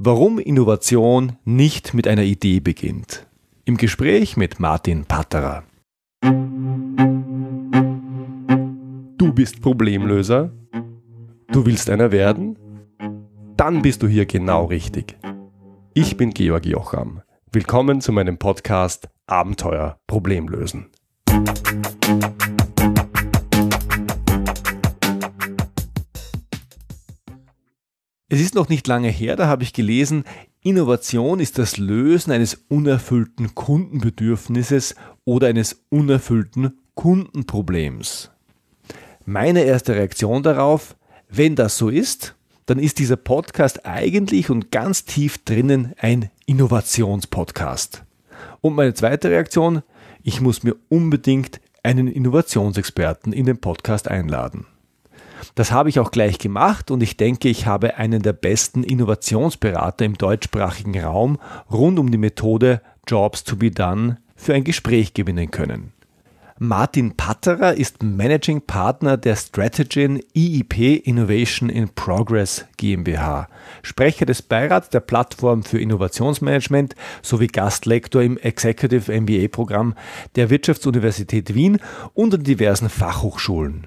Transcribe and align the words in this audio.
Warum 0.00 0.38
Innovation 0.38 1.32
nicht 1.44 1.92
mit 1.92 2.06
einer 2.06 2.22
Idee 2.22 2.60
beginnt. 2.60 3.26
Im 3.64 3.76
Gespräch 3.76 4.36
mit 4.36 4.60
Martin 4.60 5.04
Patterer. 5.04 5.64
Du 9.18 9.32
bist 9.32 9.60
Problemlöser? 9.60 10.52
Du 11.50 11.66
willst 11.66 11.90
einer 11.90 12.12
werden? 12.12 12.56
Dann 13.56 13.82
bist 13.82 14.04
du 14.04 14.06
hier 14.06 14.26
genau 14.26 14.66
richtig. 14.66 15.18
Ich 15.94 16.16
bin 16.16 16.30
Georg 16.30 16.64
Jocham. 16.64 17.22
Willkommen 17.50 18.00
zu 18.00 18.12
meinem 18.12 18.38
Podcast 18.38 19.08
Abenteuer 19.26 19.98
Problemlösen. 20.06 20.92
Es 28.30 28.42
ist 28.42 28.54
noch 28.54 28.68
nicht 28.68 28.86
lange 28.86 29.08
her, 29.08 29.36
da 29.36 29.46
habe 29.46 29.62
ich 29.62 29.72
gelesen, 29.72 30.24
Innovation 30.62 31.40
ist 31.40 31.56
das 31.56 31.78
Lösen 31.78 32.30
eines 32.30 32.64
unerfüllten 32.68 33.54
Kundenbedürfnisses 33.54 34.96
oder 35.24 35.46
eines 35.46 35.84
unerfüllten 35.88 36.78
Kundenproblems. 36.94 38.30
Meine 39.24 39.62
erste 39.62 39.94
Reaktion 39.94 40.42
darauf, 40.42 40.94
wenn 41.30 41.56
das 41.56 41.78
so 41.78 41.88
ist, 41.88 42.34
dann 42.66 42.78
ist 42.78 42.98
dieser 42.98 43.16
Podcast 43.16 43.86
eigentlich 43.86 44.50
und 44.50 44.70
ganz 44.70 45.06
tief 45.06 45.38
drinnen 45.38 45.94
ein 45.96 46.30
Innovationspodcast. 46.44 48.04
Und 48.60 48.74
meine 48.74 48.92
zweite 48.92 49.30
Reaktion, 49.30 49.82
ich 50.22 50.42
muss 50.42 50.62
mir 50.62 50.76
unbedingt 50.90 51.62
einen 51.82 52.08
Innovationsexperten 52.08 53.32
in 53.32 53.46
den 53.46 53.58
Podcast 53.58 54.06
einladen. 54.06 54.66
Das 55.54 55.72
habe 55.72 55.88
ich 55.88 55.98
auch 56.00 56.10
gleich 56.10 56.38
gemacht 56.38 56.90
und 56.90 57.02
ich 57.02 57.16
denke, 57.16 57.48
ich 57.48 57.66
habe 57.66 57.96
einen 57.96 58.22
der 58.22 58.32
besten 58.32 58.82
Innovationsberater 58.82 60.04
im 60.04 60.18
deutschsprachigen 60.18 60.98
Raum 61.00 61.38
rund 61.70 61.98
um 61.98 62.10
die 62.10 62.18
Methode 62.18 62.80
Jobs 63.06 63.44
to 63.44 63.56
be 63.56 63.70
Done 63.70 64.18
für 64.36 64.54
ein 64.54 64.64
Gespräch 64.64 65.14
gewinnen 65.14 65.50
können. 65.50 65.92
Martin 66.60 67.16
Patterer 67.16 67.74
ist 67.74 68.02
Managing 68.02 68.62
Partner 68.62 69.16
der 69.16 69.36
Strategy 69.36 70.24
EIP 70.34 71.06
Innovation 71.06 71.68
in 71.68 71.88
Progress 71.88 72.66
GmbH, 72.76 73.46
Sprecher 73.82 74.26
des 74.26 74.42
Beirats 74.42 74.90
der 74.90 74.98
Plattform 74.98 75.62
für 75.62 75.80
Innovationsmanagement 75.80 76.96
sowie 77.22 77.46
Gastlektor 77.46 78.22
im 78.22 78.38
Executive 78.38 79.20
MBA 79.20 79.46
Programm 79.46 79.94
der 80.34 80.50
Wirtschaftsuniversität 80.50 81.54
Wien 81.54 81.78
und 82.14 82.34
an 82.34 82.42
diversen 82.42 82.88
Fachhochschulen. 82.88 83.86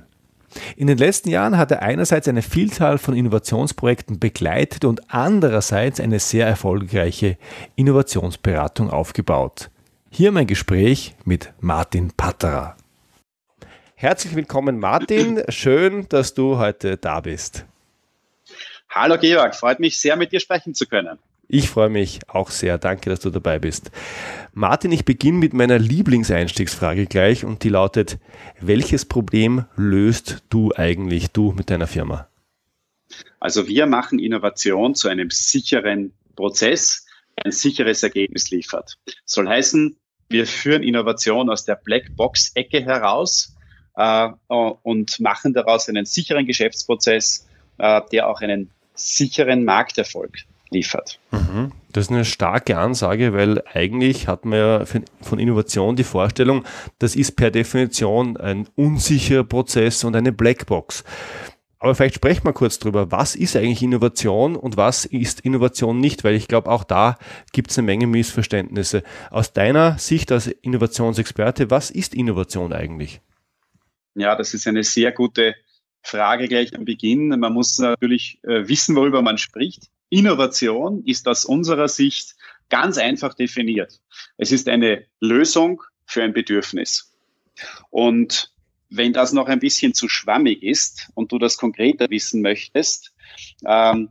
In 0.76 0.88
den 0.88 0.98
letzten 0.98 1.30
Jahren 1.30 1.58
hat 1.58 1.72
er 1.72 1.82
einerseits 1.82 2.28
eine 2.28 2.42
Vielzahl 2.42 2.98
von 2.98 3.16
Innovationsprojekten 3.16 4.20
begleitet 4.20 4.86
und 4.86 5.14
andererseits 5.14 6.00
eine 6.00 6.20
sehr 6.20 6.48
erfolgreiche 6.48 7.38
Innovationsberatung 7.76 8.90
aufgebaut. 8.90 9.70
Hier 10.10 10.32
mein 10.32 10.48
Gespräch 10.48 11.16
mit 11.24 11.54
Martin 11.62 12.12
Patterer. 12.16 12.76
Herzlich 13.96 14.36
willkommen, 14.36 14.80
Martin. 14.80 15.44
Schön, 15.50 16.08
dass 16.10 16.34
du 16.34 16.58
heute 16.58 16.98
da 16.98 17.22
bist. 17.22 17.66
Hallo 18.90 19.18
Georg, 19.18 19.56
freut 19.56 19.80
mich 19.80 20.02
sehr, 20.02 20.18
mit 20.18 20.34
dir 20.34 20.42
sprechen 20.42 20.74
zu 20.74 20.86
können. 20.86 21.18
Ich 21.54 21.70
freue 21.70 21.90
mich 21.90 22.22
auch 22.30 22.50
sehr. 22.50 22.78
Danke, 22.78 23.10
dass 23.10 23.20
du 23.20 23.30
dabei 23.30 23.60
bist. 23.60 23.92
Martin, 24.54 24.94
ich 24.94 25.04
beginne 25.04 25.38
mit 25.38 25.52
meiner 25.54 25.80
Lieblingseinstiegsfrage 25.80 27.08
gleich 27.08 27.44
und 27.44 27.66
die 27.66 27.68
lautet, 27.68 28.20
welches 28.62 29.04
Problem 29.04 29.66
löst 29.76 30.44
du 30.48 30.72
eigentlich, 30.74 31.32
du 31.32 31.52
mit 31.52 31.70
deiner 31.70 31.88
Firma? 31.88 32.30
Also 33.42 33.68
wir 33.68 33.86
machen 33.86 34.18
Innovation 34.18 34.96
zu 34.96 35.10
einem 35.10 35.30
sicheren 35.30 36.14
Prozess, 36.38 37.06
ein 37.44 37.52
sicheres 37.52 38.02
Ergebnis 38.02 38.50
liefert. 38.50 38.98
soll 39.26 39.50
heißen, 39.50 39.98
wir 40.30 40.48
führen 40.48 40.84
Innovation 40.84 41.50
aus 41.50 41.66
der 41.66 41.76
Blackbox-Ecke 41.76 42.82
heraus 42.86 43.58
äh, 43.98 44.30
und 44.48 45.20
machen 45.20 45.54
daraus 45.54 45.90
einen 45.90 46.06
sicheren 46.06 46.46
Geschäftsprozess, 46.46 47.46
äh, 47.78 48.00
der 48.14 48.30
auch 48.30 48.40
einen 48.40 48.70
sicheren 48.96 49.66
Markterfolg 49.66 50.46
liefert. 50.72 51.20
Mhm. 51.32 51.72
Das 51.92 52.06
ist 52.06 52.12
eine 52.12 52.26
starke 52.26 52.78
Ansage, 52.78 53.34
weil 53.34 53.62
eigentlich 53.74 54.28
hat 54.28 54.46
man 54.46 54.60
ja 54.60 54.86
von 55.22 55.40
Innovation 55.40 55.96
die 55.96 56.04
Vorstellung, 56.04 56.64
das 57.00 57.16
ist 57.16 57.36
per 57.36 57.52
Definition 57.52 58.38
ein 58.38 58.68
unsicherer 58.76 59.44
Prozess 59.44 60.04
und 60.04 60.16
eine 60.16 60.32
Blackbox. 60.32 61.04
Aber 61.80 61.96
vielleicht 61.96 62.16
sprechen 62.16 62.46
wir 62.46 62.54
kurz 62.54 62.78
drüber, 62.78 63.12
was 63.12 63.36
ist 63.36 63.56
eigentlich 63.56 63.82
Innovation 63.82 64.56
und 64.56 64.78
was 64.78 65.04
ist 65.04 65.40
Innovation 65.40 66.00
nicht, 66.00 66.24
weil 66.24 66.36
ich 66.36 66.48
glaube, 66.48 66.70
auch 66.70 66.84
da 66.84 67.18
gibt 67.54 67.72
es 67.72 67.78
eine 67.80 67.88
Menge 67.88 68.06
Missverständnisse. 68.06 69.02
Aus 69.32 69.52
deiner 69.52 69.98
Sicht 69.98 70.32
als 70.32 70.46
Innovationsexperte, 70.46 71.72
was 71.72 71.90
ist 71.90 72.14
Innovation 72.14 72.72
eigentlich? 72.72 73.20
Ja, 74.14 74.36
das 74.36 74.54
ist 74.54 74.68
eine 74.68 74.84
sehr 74.84 75.12
gute 75.12 75.56
Frage 76.04 76.48
gleich 76.48 76.76
am 76.76 76.86
Beginn. 76.86 77.30
Man 77.30 77.52
muss 77.52 77.80
natürlich 77.80 78.40
äh, 78.44 78.68
wissen, 78.68 78.96
worüber 78.96 79.24
man 79.24 79.40
spricht. 79.40 79.90
Innovation 80.12 81.04
ist 81.06 81.28
aus 81.28 81.46
unserer 81.46 81.88
Sicht 81.88 82.36
ganz 82.70 82.98
einfach 82.98 83.34
definiert. 83.34 84.00
Es 84.38 84.52
ist 84.52 84.68
eine 84.68 85.06
Lösung 85.22 85.82
für 86.06 86.22
ein 86.22 86.34
Bedürfnis. 86.34 87.14
Und 87.90 88.54
wenn 88.90 89.14
das 89.14 89.32
noch 89.32 89.48
ein 89.48 89.60
bisschen 89.60 89.94
zu 89.94 90.10
schwammig 90.10 90.64
ist 90.64 91.10
und 91.16 91.32
du 91.32 91.40
das 91.40 91.58
konkreter 91.58 92.10
wissen 92.10 92.42
möchtest, 92.42 93.14
ähm, 93.66 94.10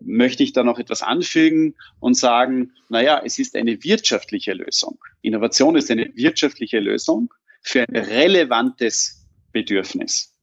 möchte 0.00 0.42
ich 0.42 0.52
da 0.52 0.62
noch 0.62 0.78
etwas 0.78 1.00
anfügen 1.00 1.74
und 1.98 2.14
sagen, 2.14 2.72
naja, 2.90 3.22
es 3.24 3.38
ist 3.38 3.56
eine 3.56 3.82
wirtschaftliche 3.82 4.52
Lösung. 4.52 4.98
Innovation 5.22 5.76
ist 5.76 5.90
eine 5.90 6.14
wirtschaftliche 6.14 6.78
Lösung 6.78 7.32
für 7.62 7.88
ein 7.88 7.96
relevantes 7.96 9.26
Bedürfnis. 9.52 10.37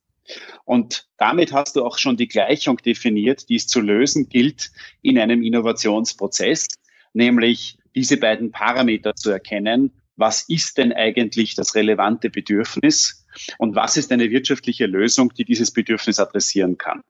Und 0.63 1.07
damit 1.17 1.53
hast 1.53 1.75
du 1.75 1.85
auch 1.85 1.97
schon 1.97 2.17
die 2.17 2.27
Gleichung 2.27 2.77
definiert, 2.77 3.49
die 3.49 3.55
es 3.55 3.67
zu 3.67 3.81
lösen 3.81 4.29
gilt 4.29 4.71
in 5.01 5.19
einem 5.19 5.43
Innovationsprozess, 5.43 6.67
nämlich 7.13 7.77
diese 7.93 8.17
beiden 8.17 8.51
Parameter 8.51 9.15
zu 9.15 9.29
erkennen. 9.29 9.91
Was 10.17 10.47
ist 10.47 10.77
denn 10.77 10.93
eigentlich 10.93 11.55
das 11.55 11.75
relevante 11.75 12.29
Bedürfnis 12.29 13.25
und 13.57 13.75
was 13.75 13.97
ist 13.97 14.11
eine 14.11 14.29
wirtschaftliche 14.29 14.85
Lösung, 14.85 15.33
die 15.33 15.43
dieses 15.43 15.71
Bedürfnis 15.71 16.19
adressieren 16.19 16.77
kann? 16.77 17.01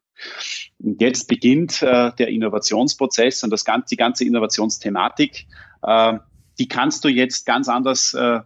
Und 0.80 1.02
jetzt 1.02 1.28
beginnt 1.28 1.82
äh, 1.82 2.12
der 2.18 2.30
Innovationsprozess 2.30 3.44
und 3.44 3.52
das 3.52 3.66
ganze, 3.66 3.90
die 3.90 3.98
ganze 3.98 4.26
Innovationsthematik. 4.26 5.46
Äh, 5.84 6.20
die 6.58 6.68
kannst 6.68 7.04
du 7.04 7.10
jetzt 7.10 7.46
ganz 7.46 7.68
anders 7.68 8.14
äh, 8.14 8.40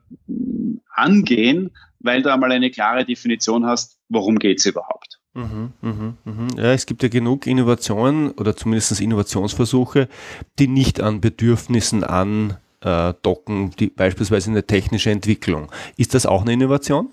angehen, 0.90 1.72
weil 2.00 2.22
du 2.22 2.34
einmal 2.34 2.51
eine 2.51 2.72
klare 2.72 3.06
Definition 3.06 3.66
hast, 3.66 3.99
worum 4.09 4.40
geht 4.40 4.59
es 4.59 4.66
überhaupt. 4.66 5.20
Mhm, 5.34 5.74
mh, 5.81 6.14
mh. 6.25 6.47
Ja, 6.58 6.74
es 6.74 6.86
gibt 6.86 7.03
ja 7.03 7.09
genug 7.09 7.47
Innovationen 7.47 8.31
oder 8.31 8.56
zumindest 8.56 9.00
Innovationsversuche, 9.00 10.09
die 10.58 10.68
nicht 10.68 11.02
an 11.02 11.22
Bedürfnissen 11.22 12.03
andocken, 12.03 13.72
die, 13.80 13.88
beispielsweise 13.88 14.50
eine 14.50 14.66
technische 14.66 15.12
Entwicklung. 15.12 15.72
Ist 15.98 16.16
das 16.16 16.25
auch 16.25 16.42
eine 16.42 16.53
Innovation? 16.53 17.09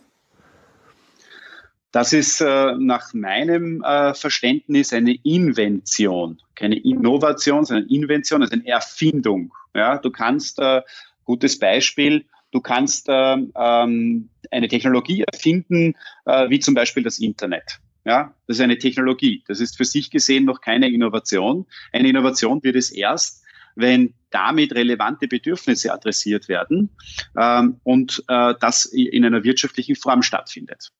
Das 1.93 2.13
ist 2.13 2.41
äh, 2.41 2.75
nach 2.79 3.15
meinem 3.15 3.83
äh, 3.83 4.13
Verständnis 4.15 4.93
eine 4.93 5.15
Invention, 5.23 6.39
keine 6.55 6.79
Innovation, 6.79 7.65
sondern 7.65 7.89
Invention, 7.89 8.43
also 8.43 8.55
eine 8.55 8.67
Erfindung. 8.67 9.53
Ja, 9.75 9.99
du 9.99 10.11
kannst, 10.11 10.59
äh, 10.59 10.83
gutes 11.25 11.59
Beispiel, 11.59 12.27
Du 12.53 12.63
kannst 12.63 13.07
ähm, 13.11 13.53
ähm, 13.55 14.31
eine 14.51 14.69
Technologie 14.69 15.23
erfinden, 15.23 15.95
äh, 16.25 16.49
wie 16.49 16.61
zum 16.61 16.75
Beispiel 16.75 17.03
das 17.03 17.19
Internet. 17.19 17.81
Ja, 18.05 18.35
das 18.47 18.59
ist 18.59 18.63
eine 18.63 18.79
Technologie. 18.79 19.43
Das 19.49 19.61
ist 19.61 19.77
für 19.77 19.85
sich 19.85 20.11
gesehen 20.11 20.45
noch 20.45 20.61
keine 20.61 20.89
Innovation. 20.89 21.67
Eine 21.93 22.09
Innovation 22.09 22.63
wird 22.63 22.77
es 22.77 22.91
erst, 22.93 23.43
wenn 23.75 24.15
damit 24.31 24.75
relevante 24.75 25.29
Bedürfnisse 25.29 25.93
adressiert 25.93 26.49
werden 26.49 26.91
ähm, 27.37 27.81
und 27.83 28.23
äh, 28.29 28.55
das 28.61 28.85
in 28.87 29.25
einer 29.25 29.45
wirtschaftlichen 29.45 29.97
Form 29.97 30.23
stattfindet. 30.23 30.93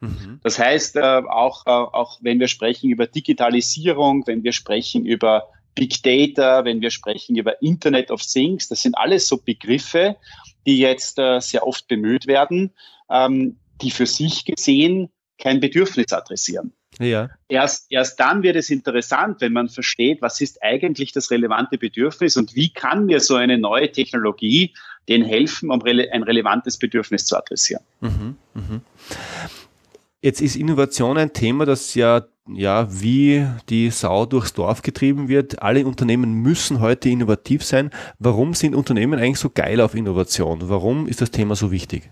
Mhm. 0.00 0.40
Das 0.42 0.58
heißt, 0.58 0.96
äh, 0.96 1.00
auch, 1.00 1.66
äh, 1.66 1.70
auch 1.70 2.18
wenn 2.22 2.40
wir 2.40 2.48
sprechen 2.48 2.90
über 2.90 3.06
Digitalisierung, 3.06 4.26
wenn 4.26 4.42
wir 4.42 4.52
sprechen 4.52 5.06
über 5.06 5.48
Big 5.74 6.02
Data, 6.02 6.64
wenn 6.64 6.80
wir 6.80 6.90
sprechen 6.90 7.36
über 7.36 7.60
Internet 7.62 8.10
of 8.10 8.22
Things, 8.22 8.68
das 8.68 8.82
sind 8.82 8.96
alles 8.96 9.26
so 9.26 9.38
Begriffe, 9.38 10.16
die 10.66 10.78
jetzt 10.78 11.18
äh, 11.18 11.40
sehr 11.40 11.66
oft 11.66 11.88
bemüht 11.88 12.26
werden, 12.26 12.72
ähm, 13.10 13.56
die 13.80 13.90
für 13.90 14.06
sich 14.06 14.44
gesehen 14.44 15.10
kein 15.38 15.60
Bedürfnis 15.60 16.12
adressieren. 16.12 16.72
Ja. 17.00 17.28
Erst, 17.48 17.86
erst 17.90 18.20
dann 18.20 18.42
wird 18.44 18.56
es 18.56 18.70
interessant, 18.70 19.40
wenn 19.40 19.52
man 19.52 19.68
versteht, 19.68 20.22
was 20.22 20.40
ist 20.40 20.62
eigentlich 20.62 21.12
das 21.12 21.30
relevante 21.30 21.76
Bedürfnis 21.76 22.36
und 22.36 22.54
wie 22.54 22.72
kann 22.72 23.06
mir 23.06 23.18
so 23.18 23.34
eine 23.34 23.58
neue 23.58 23.90
Technologie 23.90 24.74
denen 25.08 25.24
helfen, 25.24 25.70
um 25.70 25.82
rele 25.82 26.10
ein 26.12 26.22
relevantes 26.22 26.78
Bedürfnis 26.78 27.26
zu 27.26 27.36
adressieren. 27.36 27.82
Mhm, 28.00 28.36
mh. 28.54 28.80
Jetzt 30.24 30.40
ist 30.40 30.56
Innovation 30.56 31.18
ein 31.18 31.34
Thema, 31.34 31.66
das 31.66 31.94
ja, 31.94 32.26
ja 32.48 32.88
wie 32.90 33.46
die 33.68 33.90
Sau 33.90 34.24
durchs 34.24 34.54
Dorf 34.54 34.80
getrieben 34.80 35.28
wird. 35.28 35.60
Alle 35.60 35.84
Unternehmen 35.84 36.32
müssen 36.32 36.80
heute 36.80 37.10
innovativ 37.10 37.62
sein. 37.62 37.90
Warum 38.18 38.54
sind 38.54 38.74
Unternehmen 38.74 39.18
eigentlich 39.18 39.38
so 39.38 39.50
geil 39.50 39.82
auf 39.82 39.94
Innovation? 39.94 40.70
Warum 40.70 41.08
ist 41.08 41.20
das 41.20 41.30
Thema 41.30 41.56
so 41.56 41.70
wichtig? 41.70 42.10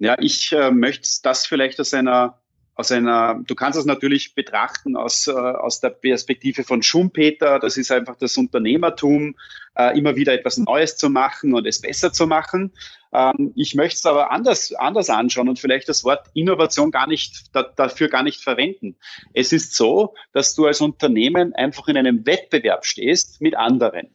Ja, 0.00 0.16
ich 0.18 0.50
äh, 0.50 0.72
möchte 0.72 1.08
das 1.22 1.46
vielleicht 1.46 1.78
aus 1.78 1.94
einer 1.94 2.40
aus 2.76 2.90
einer, 2.90 3.40
du 3.46 3.54
kannst 3.54 3.78
es 3.78 3.84
natürlich 3.84 4.34
betrachten 4.34 4.96
aus, 4.96 5.28
äh, 5.28 5.32
aus 5.32 5.80
der 5.80 5.90
Perspektive 5.90 6.64
von 6.64 6.82
Schumpeter. 6.82 7.58
Das 7.60 7.76
ist 7.76 7.92
einfach 7.92 8.16
das 8.16 8.36
Unternehmertum, 8.36 9.36
äh, 9.76 9.96
immer 9.96 10.16
wieder 10.16 10.32
etwas 10.32 10.58
Neues 10.58 10.96
zu 10.96 11.08
machen 11.08 11.54
und 11.54 11.66
es 11.66 11.80
besser 11.80 12.12
zu 12.12 12.26
machen. 12.26 12.72
Ähm, 13.12 13.52
ich 13.54 13.74
möchte 13.76 13.98
es 13.98 14.06
aber 14.06 14.32
anders, 14.32 14.72
anders 14.72 15.08
anschauen 15.08 15.48
und 15.48 15.60
vielleicht 15.60 15.88
das 15.88 16.02
Wort 16.02 16.26
Innovation 16.34 16.90
gar 16.90 17.06
nicht, 17.06 17.54
da, 17.54 17.62
dafür 17.62 18.08
gar 18.08 18.24
nicht 18.24 18.42
verwenden. 18.42 18.96
Es 19.34 19.52
ist 19.52 19.76
so, 19.76 20.14
dass 20.32 20.54
du 20.54 20.66
als 20.66 20.80
Unternehmen 20.80 21.54
einfach 21.54 21.86
in 21.86 21.96
einem 21.96 22.26
Wettbewerb 22.26 22.84
stehst 22.84 23.40
mit 23.40 23.56
anderen. 23.56 24.14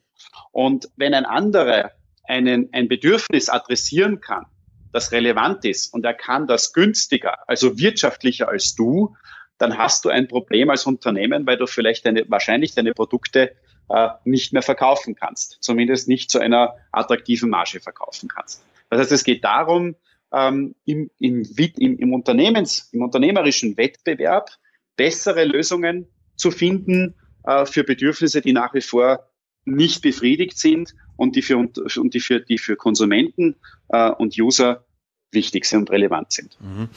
Und 0.51 0.89
wenn 0.97 1.13
ein 1.13 1.25
anderer 1.25 1.91
einen, 2.25 2.69
ein 2.73 2.87
Bedürfnis 2.87 3.49
adressieren 3.49 4.21
kann, 4.21 4.45
das 4.91 5.11
relevant 5.11 5.65
ist 5.65 5.93
und 5.93 6.05
er 6.05 6.13
kann 6.13 6.47
das 6.47 6.73
günstiger, 6.73 7.37
also 7.47 7.77
wirtschaftlicher 7.77 8.49
als 8.49 8.75
du, 8.75 9.15
dann 9.57 9.77
hast 9.77 10.05
du 10.05 10.09
ein 10.09 10.27
Problem 10.27 10.69
als 10.69 10.85
Unternehmen, 10.85 11.45
weil 11.45 11.57
du 11.57 11.67
vielleicht 11.67 12.05
deine, 12.05 12.25
wahrscheinlich 12.29 12.73
deine 12.73 12.93
Produkte 12.93 13.55
äh, 13.89 14.09
nicht 14.23 14.53
mehr 14.53 14.61
verkaufen 14.61 15.15
kannst, 15.15 15.57
zumindest 15.61 16.07
nicht 16.07 16.31
zu 16.31 16.39
einer 16.39 16.75
attraktiven 16.91 17.49
Marge 17.49 17.79
verkaufen 17.79 18.29
kannst. 18.29 18.63
Das 18.89 18.99
heißt, 18.99 19.11
es 19.11 19.23
geht 19.23 19.43
darum, 19.43 19.95
ähm, 20.31 20.75
im, 20.85 21.09
im, 21.19 21.43
im, 21.57 21.97
im, 21.97 22.13
Unternehmens, 22.13 22.89
im 22.91 23.01
unternehmerischen 23.01 23.77
Wettbewerb 23.77 24.51
bessere 24.95 25.43
Lösungen 25.45 26.07
zu 26.35 26.51
finden 26.51 27.15
äh, 27.43 27.65
für 27.65 27.83
Bedürfnisse, 27.83 28.41
die 28.41 28.53
nach 28.53 28.73
wie 28.73 28.81
vor 28.81 29.28
nicht 29.75 30.01
befriedigt 30.01 30.57
sind 30.57 30.95
und 31.17 31.35
die 31.35 31.41
für, 31.41 31.57
und 31.57 32.13
die 32.13 32.19
für, 32.19 32.39
die 32.39 32.57
für 32.57 32.75
Konsumenten 32.75 33.55
äh, 33.89 34.09
und 34.11 34.37
User 34.37 34.83
wichtig 35.31 35.65
sind 35.65 35.81
und 35.81 35.91
relevant 35.91 36.31
sind. 36.31 36.57
Mhm. 36.59 36.89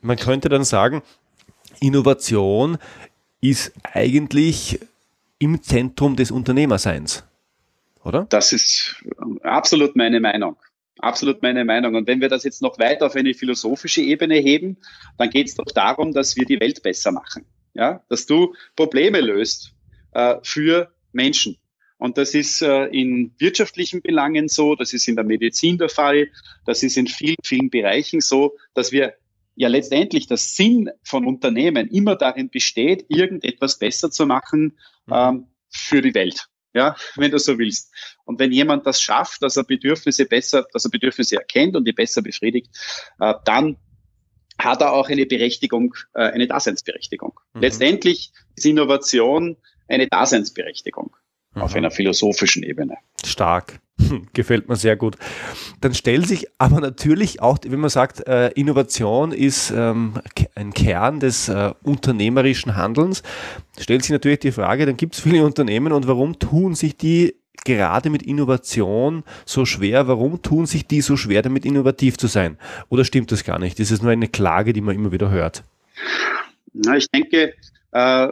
Man, 0.00 0.16
könnte 0.16 0.48
dann 0.48 0.64
sagen, 0.64 1.02
Innovation 1.80 2.78
ist 3.40 3.72
eigentlich 3.82 4.80
im 5.38 5.62
Zentrum 5.62 6.16
des 6.16 6.30
Unternehmerseins, 6.30 7.24
oder? 8.04 8.26
Das 8.28 8.52
ist 8.52 9.02
absolut 9.42 9.96
meine 9.96 10.20
Meinung. 10.20 10.56
Absolut 10.98 11.40
meine 11.40 11.64
Meinung. 11.64 11.94
Und 11.94 12.06
wenn 12.06 12.20
wir 12.20 12.28
das 12.28 12.44
jetzt 12.44 12.60
noch 12.60 12.78
weiter 12.78 13.06
auf 13.06 13.16
eine 13.16 13.32
philosophische 13.32 14.02
Ebene 14.02 14.36
heben, 14.36 14.76
dann 15.16 15.30
geht 15.30 15.48
es 15.48 15.54
doch 15.54 15.72
darum, 15.74 16.12
dass 16.12 16.36
wir 16.36 16.44
die 16.44 16.60
Welt 16.60 16.82
besser 16.82 17.10
machen. 17.10 17.46
Ja, 17.72 18.02
dass 18.08 18.26
du 18.26 18.54
Probleme 18.76 19.20
löst 19.20 19.72
äh, 20.12 20.36
für 20.42 20.92
Menschen. 21.12 21.56
Und 22.00 22.16
das 22.16 22.34
ist 22.34 22.62
äh, 22.62 22.86
in 22.86 23.34
wirtschaftlichen 23.38 24.00
Belangen 24.00 24.48
so, 24.48 24.74
das 24.74 24.94
ist 24.94 25.06
in 25.06 25.16
der 25.16 25.24
Medizin 25.24 25.76
der 25.76 25.90
Fall, 25.90 26.28
das 26.64 26.82
ist 26.82 26.96
in 26.96 27.06
vielen, 27.06 27.36
vielen 27.44 27.68
Bereichen 27.68 28.22
so, 28.22 28.56
dass 28.72 28.90
wir 28.90 29.14
ja 29.54 29.68
letztendlich 29.68 30.26
der 30.26 30.38
Sinn 30.38 30.90
von 31.04 31.26
Unternehmen 31.26 31.88
immer 31.88 32.16
darin 32.16 32.48
besteht, 32.48 33.04
irgendetwas 33.08 33.78
besser 33.78 34.10
zu 34.10 34.24
machen 34.24 34.78
mhm. 35.06 35.12
ähm, 35.14 35.46
für 35.68 36.00
die 36.00 36.14
Welt. 36.14 36.46
Ja, 36.72 36.96
wenn 37.16 37.32
du 37.32 37.38
so 37.38 37.58
willst. 37.58 37.92
Und 38.24 38.38
wenn 38.38 38.52
jemand 38.52 38.86
das 38.86 39.02
schafft, 39.02 39.42
dass 39.42 39.56
er 39.56 39.64
Bedürfnisse 39.64 40.24
besser, 40.24 40.66
dass 40.72 40.84
er 40.84 40.90
Bedürfnisse 40.90 41.36
erkennt 41.36 41.76
und 41.76 41.84
die 41.84 41.92
besser 41.92 42.22
befriedigt, 42.22 42.70
äh, 43.18 43.34
dann 43.44 43.76
hat 44.56 44.80
er 44.80 44.92
auch 44.92 45.10
eine 45.10 45.26
Berechtigung, 45.26 45.94
äh, 46.14 46.22
eine 46.22 46.46
Daseinsberechtigung. 46.46 47.38
Mhm. 47.52 47.60
Letztendlich 47.60 48.32
ist 48.56 48.64
Innovation 48.64 49.58
eine 49.88 50.06
Daseinsberechtigung 50.06 51.14
auf 51.54 51.74
einer 51.74 51.90
philosophischen 51.90 52.62
Ebene. 52.62 52.96
Stark. 53.24 53.80
Gefällt 54.32 54.68
mir 54.68 54.76
sehr 54.76 54.96
gut. 54.96 55.16
Dann 55.80 55.94
stellt 55.94 56.26
sich 56.26 56.46
aber 56.58 56.80
natürlich 56.80 57.42
auch, 57.42 57.58
wenn 57.66 57.80
man 57.80 57.90
sagt, 57.90 58.26
äh, 58.26 58.48
Innovation 58.50 59.32
ist 59.32 59.70
ähm, 59.70 60.14
ein 60.54 60.72
Kern 60.72 61.20
des 61.20 61.48
äh, 61.48 61.72
unternehmerischen 61.82 62.76
Handelns, 62.76 63.22
stellt 63.78 64.02
sich 64.02 64.10
natürlich 64.10 64.40
die 64.40 64.52
Frage, 64.52 64.86
dann 64.86 64.96
gibt 64.96 65.14
es 65.14 65.20
viele 65.20 65.44
Unternehmen 65.44 65.92
und 65.92 66.06
warum 66.06 66.38
tun 66.38 66.74
sich 66.74 66.96
die 66.96 67.34
gerade 67.64 68.10
mit 68.10 68.22
Innovation 68.22 69.24
so 69.44 69.66
schwer? 69.66 70.08
Warum 70.08 70.40
tun 70.42 70.66
sich 70.66 70.86
die 70.86 71.02
so 71.02 71.16
schwer, 71.16 71.42
damit 71.42 71.64
innovativ 71.64 72.16
zu 72.16 72.26
sein? 72.26 72.56
Oder 72.88 73.04
stimmt 73.04 73.32
das 73.32 73.44
gar 73.44 73.58
nicht? 73.58 73.78
Ist 73.80 73.90
es 73.90 74.02
nur 74.02 74.10
eine 74.10 74.28
Klage, 74.28 74.72
die 74.72 74.80
man 74.80 74.94
immer 74.94 75.12
wieder 75.12 75.30
hört? 75.30 75.62
Na, 76.72 76.96
ich 76.96 77.06
denke, 77.10 77.52
äh, 77.92 78.28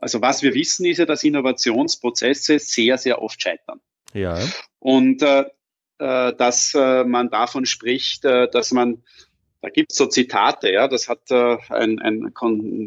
also 0.00 0.20
was 0.22 0.42
wir 0.42 0.54
wissen, 0.54 0.86
ist 0.86 0.98
ja, 0.98 1.06
dass 1.06 1.22
Innovationsprozesse 1.22 2.58
sehr, 2.58 2.98
sehr 2.98 3.22
oft 3.22 3.40
scheitern. 3.40 3.80
Ja. 4.12 4.38
Und 4.78 5.22
äh, 5.22 5.44
äh, 5.98 6.34
dass 6.34 6.74
äh, 6.74 7.04
man 7.04 7.30
davon 7.30 7.66
spricht, 7.66 8.24
äh, 8.24 8.48
dass 8.50 8.72
man, 8.72 9.02
da 9.60 9.68
gibt 9.68 9.92
es 9.92 9.98
so 9.98 10.06
Zitate, 10.06 10.72
ja, 10.72 10.88
das 10.88 11.08
hat 11.08 11.30
äh, 11.30 11.58
ein, 11.68 11.98
ein 12.00 12.32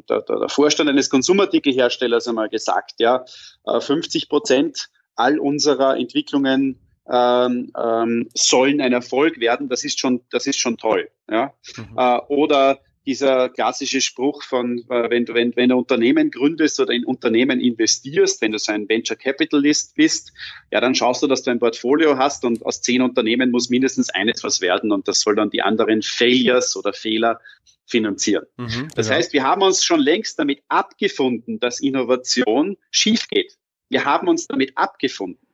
der, 0.10 0.22
der 0.22 0.50
Vorstand 0.50 0.90
eines 0.90 1.12
Konsumartikelherstellers 1.12 2.28
einmal 2.28 2.50
gesagt, 2.50 2.96
ja, 2.98 3.24
äh, 3.66 3.80
50 3.80 4.28
Prozent 4.28 4.90
all 5.16 5.38
unserer 5.38 5.96
Entwicklungen 5.98 6.80
ähm, 7.08 7.72
ähm, 7.78 8.30
sollen 8.34 8.82
ein 8.82 8.94
Erfolg 8.94 9.40
werden. 9.40 9.70
Das 9.70 9.84
ist 9.84 10.00
schon, 10.00 10.22
das 10.32 10.48
ist 10.48 10.60
schon 10.60 10.78
toll. 10.78 11.10
Ja? 11.30 11.54
Mhm. 11.78 11.98
Äh, 11.98 12.18
oder 12.30 12.80
dieser 13.06 13.50
klassische 13.50 14.02
Spruch 14.02 14.44
von, 14.44 14.80
äh, 14.90 15.10
wenn 15.10 15.26
du, 15.26 15.34
wenn, 15.34 15.56
wenn 15.56 15.70
du 15.70 15.78
Unternehmen 15.78 16.32
gründest 16.32 16.80
oder 16.80 16.94
in 16.94 17.06
Unternehmen 17.06 17.60
investierst, 17.60 18.42
wenn 18.42 18.52
du 18.52 18.60
so 18.60 18.72
ein 18.72 18.88
Venture 18.88 19.18
Capitalist 19.18 19.96
bist, 19.96 20.32
ja, 20.72 20.80
dann 20.80 20.96
schaust 20.96 21.22
du, 21.22 21.28
dass 21.28 21.44
du 21.44 21.52
ein 21.52 21.60
Portfolio 21.60 22.18
hast 22.18 22.46
und 22.46 22.66
aus 22.66 22.82
zehn 22.82 23.02
Unternehmen 23.02 23.52
muss 23.52 23.70
mindestens 23.70 24.10
eines 24.10 24.44
was 24.44 24.62
werden 24.62 24.92
und 24.92 25.08
das 25.08 25.22
soll 25.22 25.36
dann 25.36 25.50
die 25.50 25.62
anderen 25.62 26.02
Failures 26.02 26.76
oder 26.76 26.94
Fehler 26.94 27.40
finanzieren. 27.86 28.46
Mhm, 28.58 28.90
das 28.96 29.08
genau. 29.08 29.18
heißt, 29.18 29.34
wir 29.34 29.44
haben 29.44 29.62
uns 29.62 29.84
schon 29.84 30.00
längst 30.00 30.40
damit 30.40 30.64
abgefunden, 30.70 31.60
dass 31.60 31.82
Innovation 31.82 32.78
schief 32.92 33.28
geht. 33.28 33.58
Wir 33.90 34.06
haben 34.06 34.28
uns 34.28 34.48
damit 34.48 34.78
abgefunden. 34.78 35.46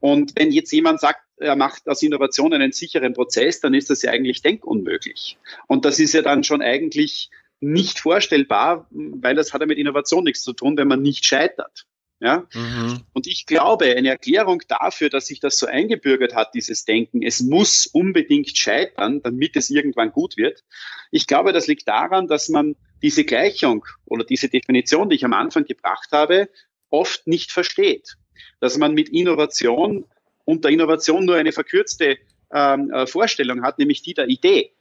Und 0.00 0.32
wenn 0.36 0.52
jetzt 0.52 0.72
jemand 0.72 1.00
sagt, 1.00 1.20
er 1.38 1.56
macht 1.56 1.88
aus 1.88 2.02
Innovation 2.02 2.52
einen 2.52 2.72
sicheren 2.72 3.12
Prozess, 3.12 3.60
dann 3.60 3.74
ist 3.74 3.90
das 3.90 4.02
ja 4.02 4.10
eigentlich 4.10 4.42
denkunmöglich. 4.42 5.38
Und 5.66 5.84
das 5.84 5.98
ist 5.98 6.14
ja 6.14 6.22
dann 6.22 6.44
schon 6.44 6.62
eigentlich 6.62 7.30
nicht 7.60 7.98
vorstellbar, 7.98 8.86
weil 8.90 9.34
das 9.34 9.52
hat 9.52 9.60
ja 9.60 9.66
mit 9.66 9.78
Innovation 9.78 10.24
nichts 10.24 10.42
zu 10.42 10.52
tun, 10.52 10.76
wenn 10.76 10.88
man 10.88 11.02
nicht 11.02 11.24
scheitert. 11.24 11.86
Ja? 12.20 12.46
Mhm. 12.54 13.02
Und 13.12 13.26
ich 13.26 13.46
glaube, 13.46 13.94
eine 13.96 14.08
Erklärung 14.08 14.62
dafür, 14.68 15.10
dass 15.10 15.26
sich 15.26 15.40
das 15.40 15.58
so 15.58 15.66
eingebürgert 15.66 16.34
hat, 16.34 16.54
dieses 16.54 16.84
Denken, 16.84 17.22
es 17.22 17.40
muss 17.40 17.86
unbedingt 17.86 18.56
scheitern, 18.56 19.20
damit 19.22 19.56
es 19.56 19.70
irgendwann 19.70 20.12
gut 20.12 20.36
wird. 20.36 20.64
Ich 21.10 21.26
glaube, 21.26 21.52
das 21.52 21.66
liegt 21.66 21.86
daran, 21.88 22.26
dass 22.26 22.48
man 22.48 22.76
diese 23.02 23.24
Gleichung 23.24 23.84
oder 24.06 24.24
diese 24.24 24.48
Definition, 24.48 25.10
die 25.10 25.16
ich 25.16 25.24
am 25.24 25.34
Anfang 25.34 25.64
gebracht 25.64 26.08
habe, 26.12 26.48
oft 26.88 27.26
nicht 27.26 27.52
versteht. 27.52 28.16
Dass 28.60 28.78
man 28.78 28.94
mit 28.94 29.08
Innovation 29.08 30.04
und 30.44 30.64
der 30.64 30.70
Innovation 30.70 31.24
nur 31.24 31.36
eine 31.36 31.52
verkürzte 31.52 32.18
ähm, 32.52 32.90
äh, 32.90 33.06
Vorstellung 33.06 33.62
hat, 33.62 33.78
nämlich 33.78 34.02
die 34.02 34.14
der 34.14 34.28
Idee. 34.28 34.72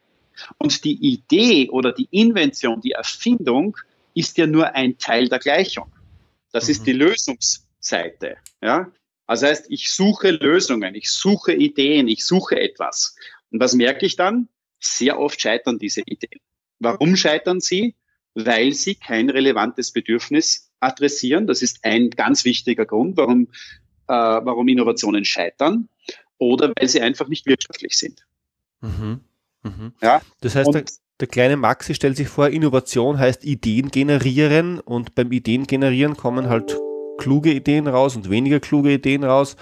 Und 0.58 0.84
die 0.84 0.96
Idee 0.96 1.70
oder 1.70 1.92
die 1.92 2.08
Invention, 2.12 2.82
die 2.82 2.92
Erfindung 2.92 3.78
ist 4.14 4.38
ja 4.38 4.48
nur 4.48 4.74
ein 4.76 4.98
Teil 4.98 5.30
der 5.30 5.40
Gleichung. 5.40 5.92
Das 6.52 6.66
mhm. 6.66 6.72
ist 6.72 6.88
die 6.88 6.94
Lösungsseite. 6.94 8.38
Ja? 8.62 8.92
Also 9.28 9.48
heißt, 9.48 9.66
ich 9.70 9.92
suche 9.92 10.32
Lösungen, 10.32 10.96
ich 10.96 11.10
suche 11.10 11.54
Ideen, 11.54 12.08
ich 12.08 12.26
suche 12.26 12.60
etwas. 12.60 13.16
Und 13.52 13.60
was 13.60 13.74
merke 13.74 14.06
ich 14.06 14.16
dann? 14.16 14.50
Sehr 14.80 15.20
oft 15.20 15.42
scheitern 15.42 15.80
diese 15.80 16.02
Ideen. 16.02 16.40
Warum 16.80 17.16
scheitern 17.16 17.60
sie? 17.60 17.96
Weil 18.36 18.74
sie 18.74 18.96
kein 18.96 19.30
relevantes 19.30 19.92
Bedürfnis 19.92 20.70
adressieren. 20.86 21.48
Das 21.48 21.62
ist 21.62 21.80
ein 21.84 22.10
ganz 22.12 22.46
wichtiger 22.46 22.86
Grund, 22.86 23.18
warum 23.18 23.48
äh, 24.08 24.14
warum 24.14 24.68
Innovationen 24.68 25.26
scheitern 25.26 25.90
oder 26.38 26.72
weil 26.78 26.88
sie 26.88 27.02
einfach 27.02 27.28
nicht 27.28 27.46
wirtschaftlich 27.46 27.98
sind. 27.98 28.26
Mhm. 28.82 29.22
Mhm. 29.64 29.94
Ja? 30.02 30.22
Das 30.42 30.56
heißt, 30.56 30.74
der, 30.74 30.86
der, 31.20 31.28
kleine 31.28 31.58
Maxi 31.58 31.96
stellt 31.96 32.18
sich 32.18 32.28
vor, 32.28 32.50
Innovation 32.50 33.18
heißt 33.18 33.44
Ideen 33.46 33.90
generieren 33.90 34.80
und 34.80 35.16
beim 35.16 35.32
Ideen 35.32 35.66
generieren 35.66 36.18
kommen 36.18 36.50
halt 36.50 36.78
kluge 37.18 37.52
Ideen 37.52 37.88
raus 37.88 38.16
und 38.16 38.30
weniger 38.30 38.60
kluge 38.60 38.94
Ideen 38.94 39.24
raus. 39.24 39.56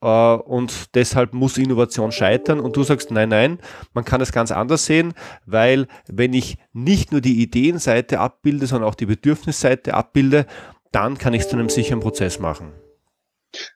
Äh, 0.00 0.06
und 0.06 0.94
deshalb 0.94 1.32
muss 1.32 1.58
Innovation 1.58 2.12
scheitern. 2.12 2.60
Und 2.60 2.76
du 2.76 2.82
sagst, 2.82 3.10
nein, 3.10 3.28
nein, 3.28 3.58
man 3.92 4.04
kann 4.04 4.20
es 4.20 4.32
ganz 4.32 4.50
anders 4.50 4.86
sehen, 4.86 5.14
weil 5.44 5.86
wenn 6.06 6.32
ich 6.32 6.58
nicht 6.72 7.12
nur 7.12 7.20
die 7.20 7.42
Ideenseite 7.42 8.20
abbilde, 8.20 8.66
sondern 8.66 8.88
auch 8.88 8.94
die 8.94 9.06
Bedürfnisseite 9.06 9.94
abbilde, 9.94 10.46
dann 10.92 11.18
kann 11.18 11.34
ich 11.34 11.42
es 11.42 11.48
zu 11.48 11.56
einem 11.56 11.68
sicheren 11.68 12.00
Prozess 12.00 12.38
machen. 12.38 12.72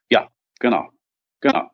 Ja, 0.09 0.29
genau, 0.59 0.89
genau. 1.41 1.71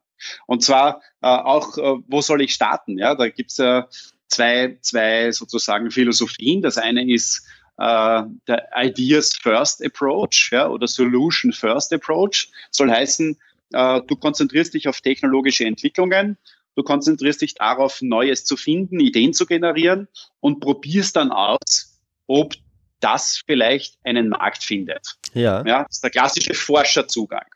Und 0.47 0.63
zwar 0.63 1.03
äh, 1.23 1.27
auch, 1.29 1.77
äh, 1.79 2.03
wo 2.07 2.21
soll 2.21 2.43
ich 2.43 2.55
starten? 2.55 2.99
Ja, 2.99 3.15
da 3.15 3.29
gibt's 3.29 3.59
äh, 3.59 3.83
zwei, 4.29 4.79
zwei 4.81 5.31
sozusagen 5.33 5.91
Philosophien. 5.91 6.63
Das 6.63 6.79
eine 6.79 7.09
ist 7.09 7.47
äh, 7.79 8.23
der 8.49 8.69
Ideas 8.77 9.35
First 9.35 9.85
Approach 9.85 10.51
ja, 10.53 10.69
oder 10.69 10.87
Solution 10.87 11.53
First 11.53 11.93
Approach. 11.93 12.49
Soll 12.71 12.91
heißen, 12.91 13.39
äh, 13.73 14.01
du 14.07 14.17
konzentrierst 14.17 14.75
dich 14.75 14.89
auf 14.89 15.01
technologische 15.01 15.65
Entwicklungen, 15.65 16.39
du 16.75 16.83
konzentrierst 16.83 17.43
dich 17.43 17.55
darauf, 17.55 18.03
Neues 18.03 18.45
zu 18.45 18.57
finden, 18.57 19.01
Ideen 19.01 19.33
zu 19.33 19.47
generieren 19.47 20.09
und 20.41 20.61
probierst 20.61 21.17
dann 21.17 21.31
aus, 21.31 22.01
ob 22.27 22.55
das 23.01 23.43
vielleicht 23.47 23.99
einen 24.05 24.29
Markt 24.31 24.63
findet. 24.63 25.17
Ja. 25.35 25.65
ja 25.67 25.85
das 25.85 25.97
ist 25.97 26.05
der 26.05 26.11
klassische 26.11 26.55
Forscherzugang. 26.55 27.47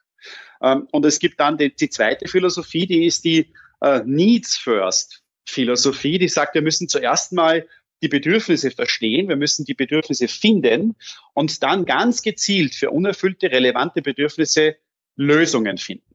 Ähm, 0.63 0.87
und 0.93 1.05
es 1.07 1.19
gibt 1.19 1.41
dann 1.41 1.57
die, 1.59 1.75
die 1.75 1.89
zweite 1.89 2.29
Philosophie, 2.29 2.87
die 2.87 3.07
ist 3.07 3.25
die 3.25 3.53
äh, 3.81 4.01
Needs 4.05 4.57
First 4.57 5.23
Philosophie, 5.47 6.19
die 6.19 6.29
sagt, 6.29 6.55
wir 6.55 6.63
müssen 6.63 6.89
zuerst 6.89 7.33
mal 7.33 7.67
die 8.03 8.09
Bedürfnisse 8.09 8.71
verstehen, 8.71 9.29
wir 9.29 9.37
müssen 9.37 9.65
die 9.65 9.75
Bedürfnisse 9.75 10.29
finden 10.29 10.97
und 11.35 11.63
dann 11.63 11.85
ganz 11.85 12.23
gezielt 12.23 12.75
für 12.75 12.91
unerfüllte, 12.91 13.51
relevante 13.51 14.01
Bedürfnisse 14.01 14.77
Lösungen 15.21 15.77
finden. 15.77 16.15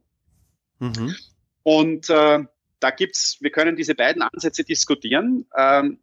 Mhm. 0.80 1.16
Und 1.62 2.10
äh, 2.10 2.40
da 2.80 2.90
gibt's, 2.90 3.38
wir 3.40 3.52
können 3.52 3.76
diese 3.76 3.94
beiden 3.94 4.24
Ansätze 4.24 4.64
diskutieren. 4.64 5.46
Ähm, 5.56 6.00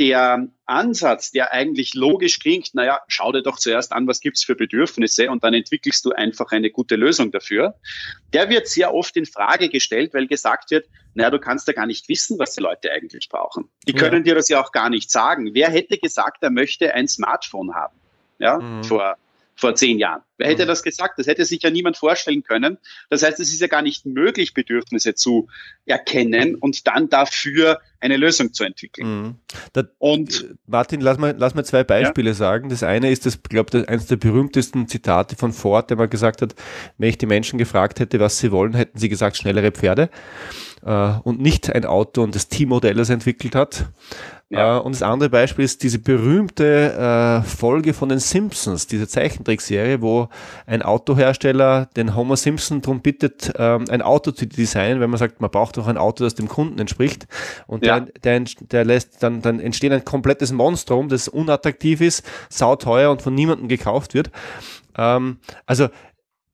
der 0.00 0.48
Ansatz, 0.64 1.30
der 1.30 1.52
eigentlich 1.52 1.94
logisch 1.94 2.40
klingt, 2.40 2.74
naja, 2.74 2.98
schau 3.06 3.30
dir 3.30 3.42
doch 3.42 3.58
zuerst 3.58 3.92
an, 3.92 4.08
was 4.08 4.18
gibt's 4.18 4.42
für 4.42 4.56
Bedürfnisse 4.56 5.30
und 5.30 5.44
dann 5.44 5.54
entwickelst 5.54 6.04
du 6.04 6.10
einfach 6.10 6.50
eine 6.50 6.70
gute 6.70 6.96
Lösung 6.96 7.30
dafür. 7.30 7.76
Der 8.32 8.48
wird 8.48 8.66
sehr 8.66 8.92
oft 8.92 9.16
in 9.16 9.26
Frage 9.26 9.68
gestellt, 9.68 10.12
weil 10.12 10.26
gesagt 10.26 10.72
wird, 10.72 10.88
naja, 11.14 11.30
du 11.30 11.38
kannst 11.38 11.68
ja 11.68 11.74
gar 11.74 11.86
nicht 11.86 12.08
wissen, 12.08 12.36
was 12.40 12.54
die 12.56 12.62
Leute 12.62 12.90
eigentlich 12.90 13.28
brauchen. 13.28 13.68
Die 13.86 13.92
können 13.92 14.24
ja. 14.26 14.32
dir 14.32 14.34
das 14.34 14.48
ja 14.48 14.60
auch 14.60 14.72
gar 14.72 14.90
nicht 14.90 15.12
sagen. 15.12 15.54
Wer 15.54 15.70
hätte 15.70 15.98
gesagt, 15.98 16.42
er 16.42 16.50
möchte 16.50 16.92
ein 16.92 17.06
Smartphone 17.06 17.74
haben? 17.74 17.96
Ja, 18.40 18.58
mhm. 18.58 18.82
vor 18.82 19.16
vor 19.56 19.74
zehn 19.74 19.98
Jahren. 19.98 20.22
Wer 20.36 20.48
hätte 20.48 20.64
mhm. 20.64 20.68
das 20.68 20.82
gesagt? 20.82 21.18
Das 21.18 21.26
hätte 21.26 21.44
sich 21.46 21.62
ja 21.62 21.70
niemand 21.70 21.96
vorstellen 21.96 22.42
können. 22.42 22.76
Das 23.08 23.22
heißt, 23.22 23.40
es 23.40 23.52
ist 23.52 23.60
ja 23.60 23.68
gar 23.68 23.80
nicht 23.80 24.04
möglich, 24.04 24.52
Bedürfnisse 24.52 25.14
zu 25.14 25.48
erkennen 25.86 26.56
und 26.56 26.86
dann 26.86 27.08
dafür 27.08 27.80
eine 28.00 28.18
Lösung 28.18 28.52
zu 28.52 28.64
entwickeln. 28.64 29.22
Mhm. 29.22 29.34
Da, 29.72 29.84
und 29.98 30.54
Martin, 30.66 31.00
lass 31.00 31.16
mal, 31.16 31.34
lass 31.38 31.54
mal 31.54 31.64
zwei 31.64 31.84
Beispiele 31.84 32.30
ja? 32.30 32.34
sagen. 32.34 32.68
Das 32.68 32.82
eine 32.82 33.10
ist, 33.10 33.24
das, 33.24 33.42
glaube 33.42 33.78
ich, 33.78 33.88
eines 33.88 34.06
der 34.06 34.16
berühmtesten 34.16 34.88
Zitate 34.88 35.36
von 35.36 35.54
Ford, 35.54 35.88
der 35.88 35.96
mal 35.96 36.08
gesagt 36.08 36.42
hat, 36.42 36.54
wenn 36.98 37.08
ich 37.08 37.16
die 37.16 37.26
Menschen 37.26 37.58
gefragt 37.58 37.98
hätte, 37.98 38.20
was 38.20 38.38
sie 38.38 38.52
wollen, 38.52 38.74
hätten 38.74 38.98
sie 38.98 39.08
gesagt, 39.08 39.38
schnellere 39.38 39.72
Pferde 39.72 40.10
äh, 40.84 41.12
und 41.24 41.40
nicht 41.40 41.70
ein 41.70 41.86
Auto 41.86 42.22
und 42.22 42.34
das 42.34 42.48
T-Modell, 42.48 42.94
das 42.94 43.08
entwickelt 43.08 43.54
hat. 43.54 43.86
Ja. 44.48 44.78
Äh, 44.78 44.80
und 44.80 44.94
das 44.94 45.02
andere 45.02 45.28
Beispiel 45.28 45.64
ist 45.64 45.82
diese 45.82 45.98
berühmte 45.98 46.92
äh, 46.92 47.42
Folge 47.42 47.94
von 47.94 48.08
den 48.08 48.20
Simpsons, 48.20 48.86
diese 48.86 49.08
Zeichentrickserie, 49.08 50.02
wo 50.02 50.28
ein 50.66 50.82
Autohersteller 50.82 51.86
den 51.96 52.14
Homer 52.14 52.36
Simpson 52.36 52.80
darum 52.80 53.00
bittet, 53.00 53.52
ähm, 53.56 53.86
ein 53.88 54.02
Auto 54.02 54.30
zu 54.30 54.46
designen, 54.46 55.00
wenn 55.00 55.10
man 55.10 55.18
sagt, 55.18 55.40
man 55.40 55.50
braucht 55.50 55.76
doch 55.76 55.88
ein 55.88 55.96
Auto, 55.96 56.22
das 56.22 56.36
dem 56.36 56.48
Kunden 56.48 56.78
entspricht. 56.78 57.26
Und 57.66 57.84
ja. 57.84 58.00
der, 58.00 58.40
der, 58.40 58.44
der 58.70 58.84
lässt 58.84 59.22
dann, 59.22 59.42
dann 59.42 59.58
entsteht 59.58 59.92
ein 59.92 60.04
komplettes 60.04 60.52
Monstrum, 60.52 61.08
das 61.08 61.26
unattraktiv 61.26 62.00
ist, 62.00 62.24
sauteuer 62.48 63.10
und 63.10 63.22
von 63.22 63.34
niemandem 63.34 63.66
gekauft 63.66 64.14
wird. 64.14 64.30
Ähm, 64.96 65.38
also, 65.66 65.88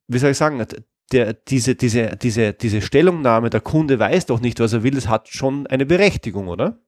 wie 0.09 0.19
soll 0.19 0.31
ich 0.31 0.39
sagen, 0.39 0.65
der, 1.13 1.35
diese, 1.35 1.75
diese, 1.75 2.17
diese, 2.17 2.55
diese 2.55 2.81
Stellungnahme, 2.81 3.51
der 3.51 3.61
Kunde 3.61 3.99
weiß 3.99 4.27
doch 4.27 4.41
nicht, 4.41 4.61
was 4.61 4.73
er 4.73 4.83
will, 4.83 4.95
das 4.95 5.09
hat 5.09 5.29
schon 5.29 5.67
eine 5.67 5.85
Berechtigung, 5.85 6.49
oder? 6.49 6.79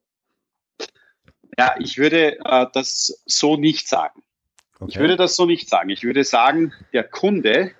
Ja, 1.58 1.76
ich 1.78 1.98
würde 1.98 2.38
äh, 2.44 2.66
das 2.72 3.22
so 3.26 3.56
nicht 3.56 3.88
sagen. 3.88 4.22
Okay. 4.78 4.90
Ich 4.90 4.98
würde 4.98 5.16
das 5.16 5.36
so 5.36 5.46
nicht 5.46 5.68
sagen. 5.68 5.90
Ich 5.90 6.02
würde 6.02 6.24
sagen, 6.24 6.72
der 6.92 7.04
Kunde 7.04 7.72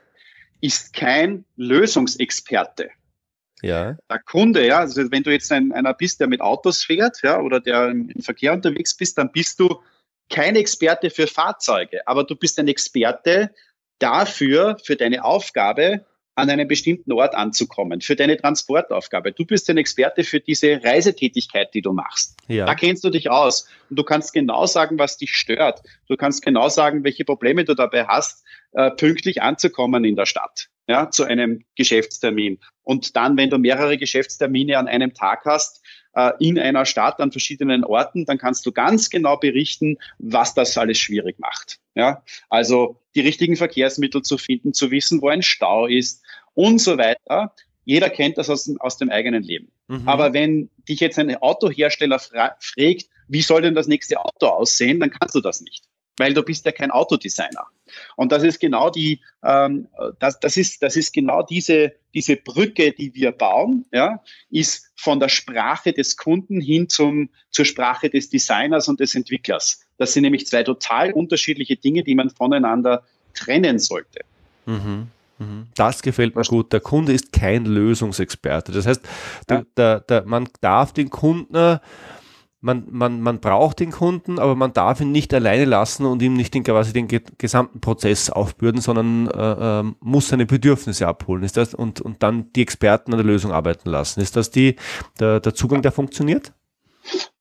ist 0.61 0.95
kein 0.95 1.45
Lösungsexperte. 1.57 2.91
Ja. 3.63 3.97
Der 4.11 4.19
Kunde, 4.21 4.67
ja, 4.67 4.81
also 4.81 5.11
wenn 5.11 5.23
du 5.23 5.31
jetzt 5.31 5.51
ein, 5.51 5.73
einer 5.73 5.95
bist, 5.95 6.21
der 6.21 6.27
mit 6.27 6.41
Autos 6.41 6.85
fährt, 6.85 7.23
ja, 7.23 7.41
oder 7.41 7.61
der 7.61 7.89
im 7.89 8.11
Verkehr 8.21 8.53
unterwegs 8.53 8.97
bist, 8.97 9.19
dann 9.19 9.33
bist 9.33 9.59
du 9.59 9.81
kein 10.31 10.57
Experte 10.57 11.11
für 11.11 11.27
Fahrzeuge, 11.27 12.07
aber 12.07 12.25
du 12.25 12.37
bist 12.37 12.59
ein 12.59 12.69
Experte 12.69 13.55
dafür, 13.99 14.79
für 14.83 14.97
deine 14.97 15.25
Aufgabe, 15.25 16.05
an 16.37 16.51
einem 16.51 16.67
bestimmten 16.67 17.13
Ort 17.13 17.35
anzukommen, 17.35 18.01
für 18.01 18.17
deine 18.17 18.37
Transportaufgabe. 18.37 19.33
Du 19.33 19.45
bist 19.45 19.71
ein 19.71 19.77
Experte 19.77 20.25
für 20.25 20.41
diese 20.41 20.83
Reisetätigkeit, 20.83 21.73
die 21.75 21.83
du 21.83 21.93
machst. 21.93 22.37
Ja. 22.49 22.67
Da 22.67 22.75
kennst 22.75 23.05
du 23.05 23.11
dich 23.11 23.31
aus. 23.31 23.69
Und 23.89 23.99
du 23.99 24.03
kannst 24.03 24.33
genau 24.33 24.67
sagen, 24.67 24.99
was 24.99 25.17
dich 25.17 25.35
stört. 25.35 25.83
Du 26.09 26.17
kannst 26.17 26.45
genau 26.45 26.69
sagen, 26.69 27.05
welche 27.05 27.25
Probleme 27.25 27.65
du 27.65 27.75
dabei 27.75 28.07
hast, 28.07 28.45
äh, 28.73 28.91
pünktlich 28.91 29.43
anzukommen 29.43 30.05
in 30.05 30.17
der 30.17 30.27
Stadt, 30.27 30.69
ja, 30.89 31.11
zu 31.11 31.25
einem 31.25 31.65
Geschäftstermin. 31.77 32.59
Und 32.83 33.15
dann, 33.15 33.37
wenn 33.37 33.51
du 33.51 33.59
mehrere 33.59 33.97
Geschäftstermine 33.97 34.79
an 34.79 34.89
einem 34.89 35.15
Tag 35.15 35.45
hast, 35.45 35.84
in 36.39 36.59
einer 36.59 36.87
Stadt 36.87 37.21
an 37.21 37.33
verschiedenen 37.33 37.85
Orten, 37.85 38.25
dann 38.25 38.39
kannst 38.39 38.65
du 38.67 38.73
ganz 38.73 39.11
genau 39.11 39.37
berichten, 39.37 39.99
was 40.19 40.55
das 40.55 40.77
alles 40.79 40.99
schwierig 40.99 41.39
macht. 41.39 41.81
Ja, 41.95 42.23
also 42.49 43.01
die 43.15 43.21
richtigen 43.21 43.57
Verkehrsmittel 43.57 44.23
zu 44.23 44.39
finden, 44.39 44.75
zu 44.75 44.91
wissen, 44.91 45.23
wo 45.23 45.29
ein 45.29 45.43
Stau 45.43 45.87
ist 45.87 46.23
und 46.55 46.81
so 46.81 46.99
weiter. 46.99 47.55
Jeder 47.85 48.11
kennt 48.11 48.39
das 48.39 48.49
aus, 48.49 48.73
aus 48.79 48.97
dem 48.97 49.11
eigenen 49.11 49.43
Leben. 49.43 49.71
Mhm. 49.89 50.09
Aber 50.09 50.33
wenn 50.33 50.71
dich 50.89 51.01
jetzt 51.01 51.19
ein 51.19 51.37
Autohersteller 51.37 52.19
fra 52.19 52.57
fragt, 52.61 53.07
wie 53.29 53.43
soll 53.43 53.63
denn 53.63 53.75
das 53.75 53.87
nächste 53.87 54.19
Auto 54.19 54.47
aussehen, 54.47 55.01
dann 55.01 55.11
kannst 55.11 55.35
du 55.35 55.41
das 55.41 55.61
nicht 55.61 55.85
weil 56.17 56.35
du 56.35 56.43
bist 56.43 56.65
ja 56.65 56.73
kein 56.73 56.91
Autodesigner. 56.91 57.67
Und 58.17 58.33
das 58.33 58.43
ist 58.43 58.61
genau 58.61 58.91
die, 58.91 59.21
ähm, 59.43 59.89
das, 60.19 60.41
das 60.41 60.57
ist, 60.57 60.83
das 60.83 60.97
ist 60.97 61.13
genau 61.13 61.43
diese, 61.43 61.93
diese 62.15 62.37
Brücke, 62.37 62.93
die 62.93 63.15
wir 63.15 63.33
bauen, 63.33 63.85
ja, 63.93 64.23
ist 64.51 64.91
von 64.97 65.21
der 65.21 65.29
Sprache 65.29 65.93
des 65.93 66.17
Kunden 66.17 66.61
hin 66.61 66.89
zum, 66.89 67.31
zur 67.51 67.65
Sprache 67.65 68.11
des 68.11 68.31
Designers 68.31 68.89
und 68.89 69.01
des 69.01 69.15
Entwicklers. 69.15 69.85
Das 69.99 70.13
sind 70.13 70.23
nämlich 70.23 70.47
zwei 70.47 70.63
total 70.63 71.13
unterschiedliche 71.13 71.77
Dinge, 71.77 72.03
die 72.03 72.15
man 72.15 72.31
voneinander 72.31 73.05
trennen 73.35 73.79
sollte. 73.79 74.21
Mhm. 74.67 75.09
mhm. 75.39 75.67
Das 75.75 76.03
gefällt 76.03 76.37
mir 76.37 76.43
gut. 76.43 76.73
Der 76.73 76.81
Kunde 76.81 77.13
ist 77.13 77.33
kein 77.33 77.65
Lösungsexperte. 77.65 78.73
Das 78.73 78.87
heißt, 78.87 79.03
ja. 79.05 79.11
der, 79.49 79.67
der, 79.77 80.01
der, 80.01 80.25
man 80.25 80.49
darf 80.61 80.93
den 80.93 81.11
Kunden 81.11 81.81
man, 82.65 82.87
man, 82.91 83.21
man 83.21 83.41
braucht 83.41 83.81
den 83.81 83.91
Kunden, 83.91 84.39
aber 84.39 84.57
man 84.57 84.73
darf 84.73 84.99
ihn 85.03 85.13
nicht 85.13 85.35
alleine 85.35 85.67
lassen 85.67 86.07
und 86.07 86.23
ihm 86.23 86.33
nicht 86.33 86.55
den, 86.55 86.65
quasi 86.65 86.95
den 86.95 87.09
gesamten 87.37 87.81
Prozess 87.81 88.31
aufbürden, 88.31 88.81
sondern 88.81 89.29
äh, 89.29 89.81
äh, 89.81 89.93
muss 90.01 90.29
seine 90.29 90.47
Bedürfnisse 90.47 91.07
abholen. 91.07 91.43
Ist 91.45 91.59
das 91.59 91.75
und, 91.75 92.01
und 92.01 92.23
dann 92.23 92.51
die 92.55 92.63
Experten 92.63 93.13
an 93.13 93.19
der 93.19 93.27
Lösung 93.27 93.53
arbeiten 93.53 93.91
lassen. 93.91 94.23
Ist 94.23 94.35
das 94.37 94.51
die, 94.51 94.77
der, 95.21 95.41
der 95.41 95.55
Zugang, 95.55 95.83
der 95.83 95.93
funktioniert? 95.93 96.55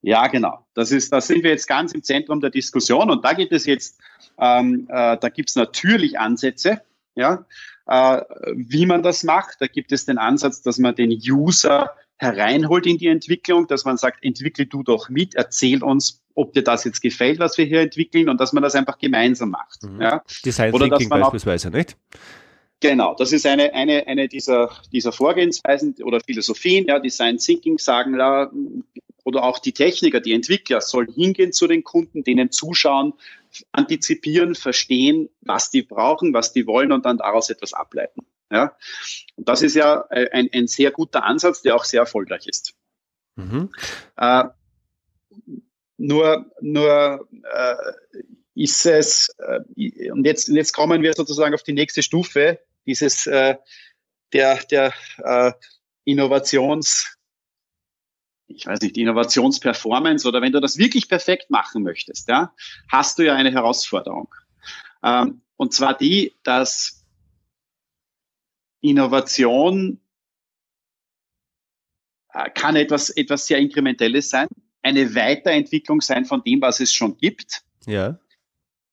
Ja, 0.01 0.27
genau. 0.27 0.65
Das 0.74 0.92
ist, 0.92 1.13
da 1.13 1.22
sind 1.22 1.42
wir 1.42 1.51
jetzt 1.51 1.70
ganz 1.70 1.94
im 1.94 2.03
Zentrum 2.03 2.42
der 2.42 2.50
Diskussion 2.50 3.10
und 3.10 3.24
da 3.24 3.32
geht 3.32 3.53
es 3.53 3.65
jetzt, 3.65 4.01
ähm, 4.38 4.88
äh, 4.89 5.18
da 5.18 5.30
gibt 5.30 5.48
es 5.48 5.56
natürlich 5.56 6.20
Ansätze, 6.20 6.82
ja, 7.15 7.46
äh, 7.88 8.22
wie 8.56 8.86
man 8.86 9.03
das 9.03 9.24
macht. 9.24 9.62
Da 9.62 9.68
gibt 9.68 9.94
es 9.94 10.03
den 10.03 10.18
Ansatz, 10.18 10.62
dass 10.62 10.80
man 10.80 10.96
den 10.96 11.12
User 11.12 11.92
hereinholt 12.17 12.86
in 12.86 12.98
die 12.98 13.08
Entwicklung, 13.08 13.67
dass 13.67 13.86
man 13.86 13.98
sagt, 13.98 14.24
entwickle 14.24 14.65
du 14.65 14.84
doch 14.84 15.10
mit, 15.10 15.36
erzähl 15.36 15.84
uns, 15.84 16.22
ob 16.36 16.53
dir 16.53 16.63
das 16.63 16.84
jetzt 16.84 17.01
gefällt, 17.01 17.39
was 17.39 17.58
wir 17.58 17.65
hier 17.65 17.82
entwickeln 17.82 18.29
und 18.29 18.39
dass 18.39 18.53
man 18.53 18.63
das 18.63 18.75
einfach 18.75 18.98
gemeinsam 18.98 19.51
macht. 19.51 19.84
Mhm. 19.84 20.01
Ja? 20.01 20.24
Design 20.46 20.74
Oder 20.74 20.89
Thinking 20.89 21.10
beispielsweise, 21.10 21.70
nicht? 21.70 21.98
Genau, 22.79 23.15
das 23.15 23.32
ist 23.32 23.46
eine, 23.46 23.74
eine, 23.74 24.08
eine 24.08 24.27
dieser, 24.27 24.70
dieser 24.91 25.13
Vorgehensweisen 25.13 25.96
oder 26.03 26.20
Philosophien, 26.20 26.86
ja, 26.86 27.00
Design 27.00 27.38
Thinking 27.38 27.77
sagen, 27.77 28.17
ja, 28.17 28.51
oder 29.24 29.43
auch 29.43 29.60
die 29.60 29.72
Techniker, 29.72 30.20
die 30.20 30.34
Entwickler 30.34 30.82
sollen 30.82 31.10
hingehen 31.10 31.53
zu 31.53 31.67
den 31.67 31.86
Kunden, 31.86 32.25
denen 32.25 32.51
zuschauen, 32.51 33.13
antizipieren, 33.72 34.55
verstehen, 34.55 35.29
was 35.41 35.72
die 35.72 35.82
brauchen, 35.82 36.34
was 36.34 36.51
die 36.51 36.67
wollen 36.67 36.91
und 36.91 37.05
dann 37.05 37.17
daraus 37.17 37.50
etwas 37.50 37.74
ableiten. 37.74 38.25
Ja? 38.53 38.77
Und 39.36 39.50
das 39.50 39.62
ist 39.62 39.75
ja 39.75 40.05
äh, 40.12 40.29
ein, 40.31 40.50
ein 40.53 40.67
sehr 40.67 40.91
guter 40.91 41.24
Ansatz, 41.24 41.62
der 41.62 41.75
auch 41.75 41.83
sehr 41.83 42.01
erfolgreich 42.01 42.48
ist. 42.48 42.74
Mhm. 43.36 43.72
Äh, 44.15 44.43
nur 45.98 46.51
nur 46.62 47.27
äh, 47.51 47.75
ist 48.55 48.86
es, 48.86 49.36
äh, 49.39 50.12
und 50.12 50.25
jetzt, 50.25 50.48
jetzt 50.48 50.74
kommen 50.74 51.01
wir 51.01 51.13
sozusagen 51.13 51.55
auf 51.55 51.63
die 51.63 51.74
nächste 51.74 52.03
Stufe, 52.03 52.60
dieses 52.86 53.25
äh, 53.25 53.55
der, 54.31 54.57
der 54.65 54.93
äh, 55.17 55.53
Innovations, 56.05 57.17
ich 58.48 58.65
weiß 58.65 58.81
nicht, 58.81 58.98
Innovationsperformance 58.98 60.27
oder 60.27 60.41
wenn 60.41 60.51
du 60.51 60.60
das 60.60 60.77
wirklich 60.77 61.10
perfekt 61.10 61.50
machen 61.50 61.83
möchtest, 61.83 62.27
ja, 62.27 62.53
hast 62.89 63.17
du 63.17 63.24
ja 63.24 63.33
eine 63.33 63.51
Herausforderung. 63.51 64.33
Ähm, 65.03 65.41
und 65.55 65.74
zwar 65.74 65.98
die, 65.98 66.33
dass 66.43 67.02
Innovation 68.84 70.00
äh, 72.34 72.50
kann 72.52 72.75
etwas, 72.75 73.10
etwas 73.10 73.48
sehr 73.48 73.58
Inkrementelles 73.58 74.30
sein. 74.30 74.48
eine 74.82 75.16
Weiterentwicklung 75.16 76.02
sein 76.02 76.25
von 76.25 76.44
dem, 76.44 76.62
was 76.62 76.82
es 76.82 76.94
schon 76.94 77.18
gibt. 77.18 77.63
Ja. 77.86 78.20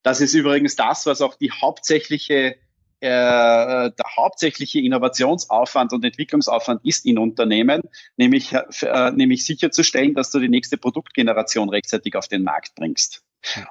Das 0.03 0.21
ist 0.21 0.33
übrigens 0.33 0.75
das, 0.75 1.05
was 1.05 1.21
auch 1.21 1.35
die 1.35 1.51
hauptsächliche 1.51 2.55
äh, 3.01 3.09
der 3.09 4.15
hauptsächliche 4.15 4.79
Innovationsaufwand 4.79 5.91
und 5.91 6.05
Entwicklungsaufwand 6.05 6.85
ist 6.85 7.03
in 7.07 7.17
Unternehmen, 7.17 7.81
nämlich, 8.15 8.53
äh, 8.53 9.11
nämlich 9.11 9.43
sicherzustellen, 9.43 10.13
dass 10.13 10.29
du 10.29 10.39
die 10.39 10.49
nächste 10.49 10.77
Produktgeneration 10.77 11.69
rechtzeitig 11.69 12.15
auf 12.15 12.27
den 12.27 12.43
Markt 12.43 12.75
bringst. 12.75 13.23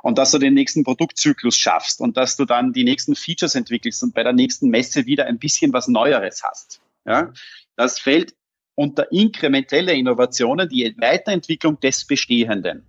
Und 0.03 0.19
dass 0.19 0.33
du 0.33 0.39
den 0.39 0.55
nächsten 0.55 0.85
Produktzyklus 0.85 1.57
schaffst 1.57 2.01
und 2.01 2.17
dass 2.17 2.37
du 2.37 2.45
dann 2.45 2.73
die 2.73 2.85
nächsten 2.85 3.15
Features 3.15 3.55
entwickelst 3.55 4.03
und 4.03 4.15
bei 4.15 4.23
der 4.23 4.33
nächsten 4.33 4.69
Messe 4.69 5.07
wieder 5.07 5.27
ein 5.27 5.39
bisschen 5.39 5.73
was 5.73 5.89
Neueres 5.89 6.43
hast. 6.43 6.81
Ja? 7.07 7.33
Das 7.77 7.99
fällt 7.99 8.35
unter 8.75 9.13
inkrementelle 9.13 9.93
Innovationen, 9.93 10.69
die 10.69 10.95
Weiterentwicklung 10.99 11.79
des 11.81 12.07
Bestehenden. 12.07 12.87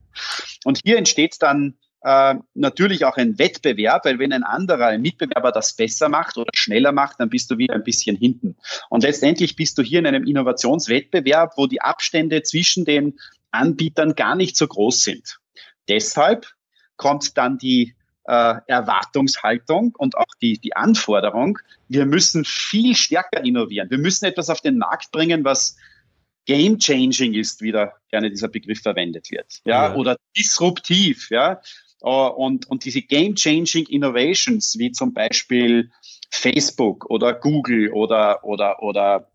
Und 0.64 0.80
hier 0.84 0.98
entsteht 0.98 1.36
dann 1.40 1.76
äh, 2.04 2.36
natürlich 2.54 3.06
auch 3.06 3.18
ein 3.18 3.38
Wettbewerb, 3.38 4.06
weil 4.06 4.18
wenn 4.18 4.34
ein 4.34 4.44
anderer, 4.44 4.88
ein 4.88 5.02
Mitbewerber 5.02 5.52
das 5.52 5.76
besser 5.76 6.10
macht 6.10 6.38
oder 6.38 6.50
schneller 6.54 6.92
macht, 6.92 7.20
dann 7.20 7.30
bist 7.30 7.52
du 7.52 7.58
wieder 7.58 7.76
ein 7.76 7.84
bisschen 7.84 8.16
hinten. 8.16 8.56
Und 8.90 9.04
letztendlich 9.04 9.56
bist 9.56 9.78
du 9.78 9.84
hier 9.84 10.00
in 10.00 10.08
einem 10.08 10.26
Innovationswettbewerb, 10.26 11.54
wo 11.58 11.68
die 11.68 11.82
Abstände 11.82 12.42
zwischen 12.42 12.86
den 12.86 13.20
Anbietern 13.52 14.16
gar 14.16 14.36
nicht 14.36 14.58
so 14.58 14.68
groß 14.68 15.04
sind. 15.04 15.40
Deshalb 15.90 16.48
kommt 17.02 17.36
dann 17.36 17.58
die 17.58 17.96
äh, 18.26 18.56
Erwartungshaltung 18.68 19.96
und 19.98 20.16
auch 20.16 20.36
die, 20.40 20.60
die 20.60 20.76
Anforderung, 20.76 21.58
wir 21.90 22.06
müssen 22.06 22.46
viel 22.46 22.96
stärker 22.96 23.44
innovieren. 23.44 23.90
Wir 23.90 23.98
müssen 23.98 24.26
etwas 24.26 24.52
auf 24.52 24.62
den 24.62 24.78
Markt 24.78 25.12
bringen, 25.12 25.44
was 25.44 25.78
game 26.46 26.78
changing 26.78 27.34
ist, 27.34 27.64
wie 27.64 27.72
da 27.72 27.92
gerne 28.12 28.30
dieser 28.30 28.50
Begriff 28.50 28.84
verwendet 28.84 29.32
wird. 29.32 29.62
Ja, 29.66 29.88
ja. 29.88 29.96
oder 29.96 30.16
disruptiv, 30.38 31.32
ja. 31.32 31.60
Äh, 32.02 32.08
und, 32.08 32.70
und 32.70 32.86
diese 32.86 33.02
game-changing 33.02 33.88
Innovations, 33.88 34.78
wie 34.78 34.92
zum 34.92 35.12
Beispiel 35.16 35.90
Facebook 36.30 37.10
oder 37.10 37.34
Google 37.34 37.92
oder, 37.94 38.44
oder, 38.44 38.84
oder 38.84 39.28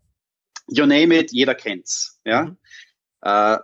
you 0.69 0.85
name 0.85 1.13
it, 1.17 1.33
jeder 1.33 1.55
kennt's. 1.55 2.21
Ja? 2.23 2.43
Mhm. 2.43 2.57
Äh, 3.23 3.57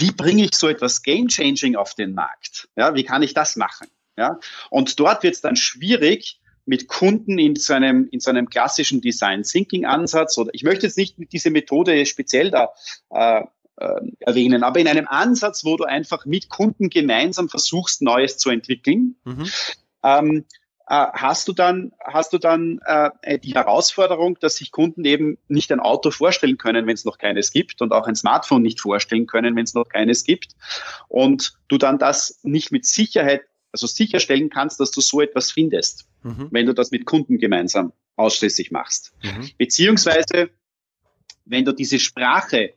wie 0.00 0.12
bringe 0.12 0.44
ich 0.44 0.54
so 0.54 0.68
etwas 0.68 1.02
game-changing 1.02 1.76
auf 1.76 1.94
den 1.94 2.14
Markt? 2.14 2.68
Ja, 2.76 2.94
wie 2.94 3.04
kann 3.04 3.22
ich 3.22 3.34
das 3.34 3.56
machen? 3.56 3.88
Ja? 4.16 4.38
Und 4.70 4.98
dort 4.98 5.22
wird 5.22 5.34
es 5.34 5.40
dann 5.40 5.56
schwierig, 5.56 6.40
mit 6.64 6.88
Kunden 6.88 7.38
in 7.38 7.56
so 7.56 7.74
einem, 7.74 8.08
in 8.10 8.20
so 8.20 8.30
einem 8.30 8.48
klassischen 8.48 9.00
Design 9.00 9.42
Thinking 9.42 9.84
Ansatz 9.84 10.38
oder 10.38 10.50
ich 10.52 10.62
möchte 10.62 10.86
jetzt 10.86 10.96
nicht 10.96 11.16
diese 11.32 11.50
Methode 11.50 12.06
speziell 12.06 12.50
da 12.50 12.70
äh, 13.10 13.42
äh, 13.78 14.00
erwähnen, 14.20 14.62
aber 14.62 14.78
in 14.80 14.86
einem 14.86 15.08
Ansatz, 15.08 15.64
wo 15.64 15.76
du 15.76 15.84
einfach 15.84 16.24
mit 16.24 16.48
Kunden 16.48 16.88
gemeinsam 16.88 17.48
versuchst, 17.48 18.02
Neues 18.02 18.38
zu 18.38 18.50
entwickeln, 18.50 19.16
mhm. 19.24 19.50
ähm, 20.04 20.36
äh, 20.38 20.42
hast 20.86 21.48
du 21.48 21.52
dann, 21.52 21.92
hast 22.04 22.32
du 22.32 22.38
dann 22.38 22.80
äh, 22.84 23.38
die 23.38 23.54
Herausforderung, 23.54 24.38
dass 24.40 24.56
sich 24.56 24.72
Kunden 24.72 25.04
eben 25.04 25.38
nicht 25.48 25.72
ein 25.72 25.80
Auto 25.80 26.10
vorstellen 26.10 26.58
können, 26.58 26.86
wenn 26.86 26.94
es 26.94 27.04
noch 27.04 27.18
keines 27.18 27.52
gibt 27.52 27.80
und 27.80 27.92
auch 27.92 28.06
ein 28.06 28.16
Smartphone 28.16 28.62
nicht 28.62 28.80
vorstellen 28.80 29.26
können, 29.26 29.56
wenn 29.56 29.64
es 29.64 29.74
noch 29.74 29.88
keines 29.88 30.24
gibt 30.24 30.54
und 31.08 31.54
du 31.68 31.78
dann 31.78 31.98
das 31.98 32.40
nicht 32.42 32.72
mit 32.72 32.84
Sicherheit, 32.84 33.42
also 33.72 33.86
sicherstellen 33.86 34.50
kannst, 34.50 34.80
dass 34.80 34.90
du 34.90 35.00
so 35.00 35.20
etwas 35.20 35.50
findest, 35.50 36.06
mhm. 36.22 36.48
wenn 36.50 36.66
du 36.66 36.74
das 36.74 36.90
mit 36.90 37.06
Kunden 37.06 37.38
gemeinsam 37.38 37.92
ausschließlich 38.16 38.70
machst. 38.70 39.12
Mhm. 39.22 39.50
Beziehungsweise, 39.56 40.50
wenn 41.44 41.64
du 41.64 41.72
diese 41.72 41.98
Sprache 41.98 42.74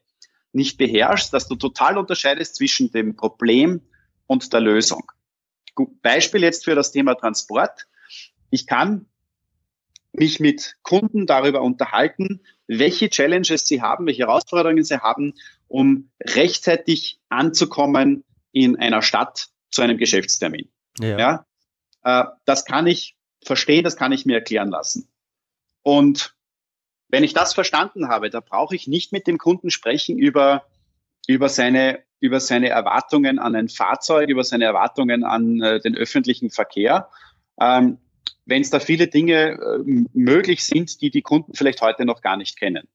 nicht 0.53 0.77
beherrschst, 0.77 1.33
dass 1.33 1.47
du 1.47 1.55
total 1.55 1.97
unterscheidest 1.97 2.55
zwischen 2.55 2.91
dem 2.91 3.15
Problem 3.17 3.81
und 4.25 4.53
der 4.53 4.61
Lösung. 4.61 5.11
Beispiel 6.01 6.43
jetzt 6.43 6.63
für 6.63 6.75
das 6.75 6.93
Thema 6.93 7.15
Transport. 7.15 7.87
Ich 8.49 8.67
kann 8.67 9.07
mich 10.13 10.39
mit 10.39 10.75
Kunden 10.83 11.25
darüber 11.25 11.61
unterhalten, 11.61 12.41
welche 12.67 13.09
Challenges 13.09 13.67
sie 13.67 13.81
haben, 13.81 14.05
welche 14.05 14.23
Herausforderungen 14.23 14.83
sie 14.83 14.99
haben, 14.99 15.33
um 15.67 16.09
rechtzeitig 16.21 17.19
anzukommen 17.29 18.23
in 18.51 18.77
einer 18.77 19.01
Stadt 19.01 19.47
zu 19.71 19.81
einem 19.81 19.97
Geschäftstermin. 19.97 20.69
Ja. 20.99 21.17
ja? 21.17 21.45
Äh, 22.03 22.25
das 22.45 22.65
kann 22.65 22.87
ich 22.87 23.15
verstehen, 23.43 23.83
das 23.83 23.97
kann 23.97 24.11
ich 24.11 24.25
mir 24.25 24.35
erklären 24.35 24.69
lassen. 24.69 25.09
Und 25.83 26.35
wenn 27.09 27.23
ich 27.23 27.33
das 27.33 27.53
verstanden 27.53 28.07
habe, 28.07 28.29
da 28.29 28.39
brauche 28.39 28.75
ich 28.75 28.87
nicht 28.87 29.11
mit 29.11 29.27
dem 29.27 29.37
Kunden 29.37 29.69
sprechen 29.69 30.17
über, 30.17 30.65
über, 31.27 31.49
seine, 31.49 31.99
über 32.19 32.39
seine 32.39 32.69
Erwartungen 32.69 33.37
an 33.37 33.55
ein 33.55 33.69
Fahrzeug, 33.69 34.29
über 34.29 34.43
seine 34.43 34.65
Erwartungen 34.65 35.23
an 35.23 35.61
äh, 35.61 35.79
den 35.79 35.95
öffentlichen 35.95 36.49
Verkehr. 36.49 37.09
Ähm, 37.59 37.99
wenn 38.45 38.61
es 38.61 38.69
da 38.69 38.79
viele 38.79 39.07
Dinge 39.07 39.53
äh, 39.53 40.05
möglich 40.13 40.63
sind, 40.63 41.01
die 41.01 41.09
die 41.09 41.21
Kunden 41.21 41.53
vielleicht 41.53 41.81
heute 41.81 42.05
noch 42.05 42.21
gar 42.21 42.37
nicht 42.37 42.59
kennen. 42.59 42.87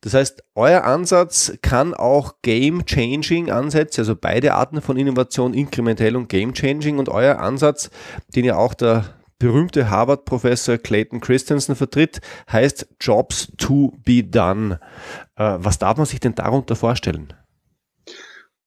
Das 0.00 0.14
heißt, 0.14 0.44
euer 0.54 0.84
Ansatz 0.84 1.58
kann 1.62 1.92
auch 1.92 2.36
Game-Changing 2.42 3.50
Ansätze, 3.50 4.02
also 4.02 4.14
beide 4.14 4.54
Arten 4.54 4.80
von 4.80 4.96
Innovation, 4.96 5.54
inkrementell 5.54 6.16
und 6.16 6.28
Game-Changing 6.28 6.98
und 6.98 7.08
euer 7.08 7.38
Ansatz, 7.38 7.90
den 8.34 8.44
ja 8.44 8.56
auch 8.56 8.74
der 8.74 9.18
berühmte 9.38 9.90
Harvard-Professor 9.90 10.78
Clayton 10.78 11.20
Christensen 11.20 11.76
vertritt, 11.76 12.20
heißt 12.50 12.88
Jobs 13.00 13.52
to 13.56 13.92
be 14.04 14.22
done. 14.22 14.80
Äh, 15.36 15.56
was 15.58 15.78
darf 15.78 15.96
man 15.96 16.06
sich 16.06 16.20
denn 16.20 16.34
darunter 16.34 16.76
vorstellen? 16.76 17.32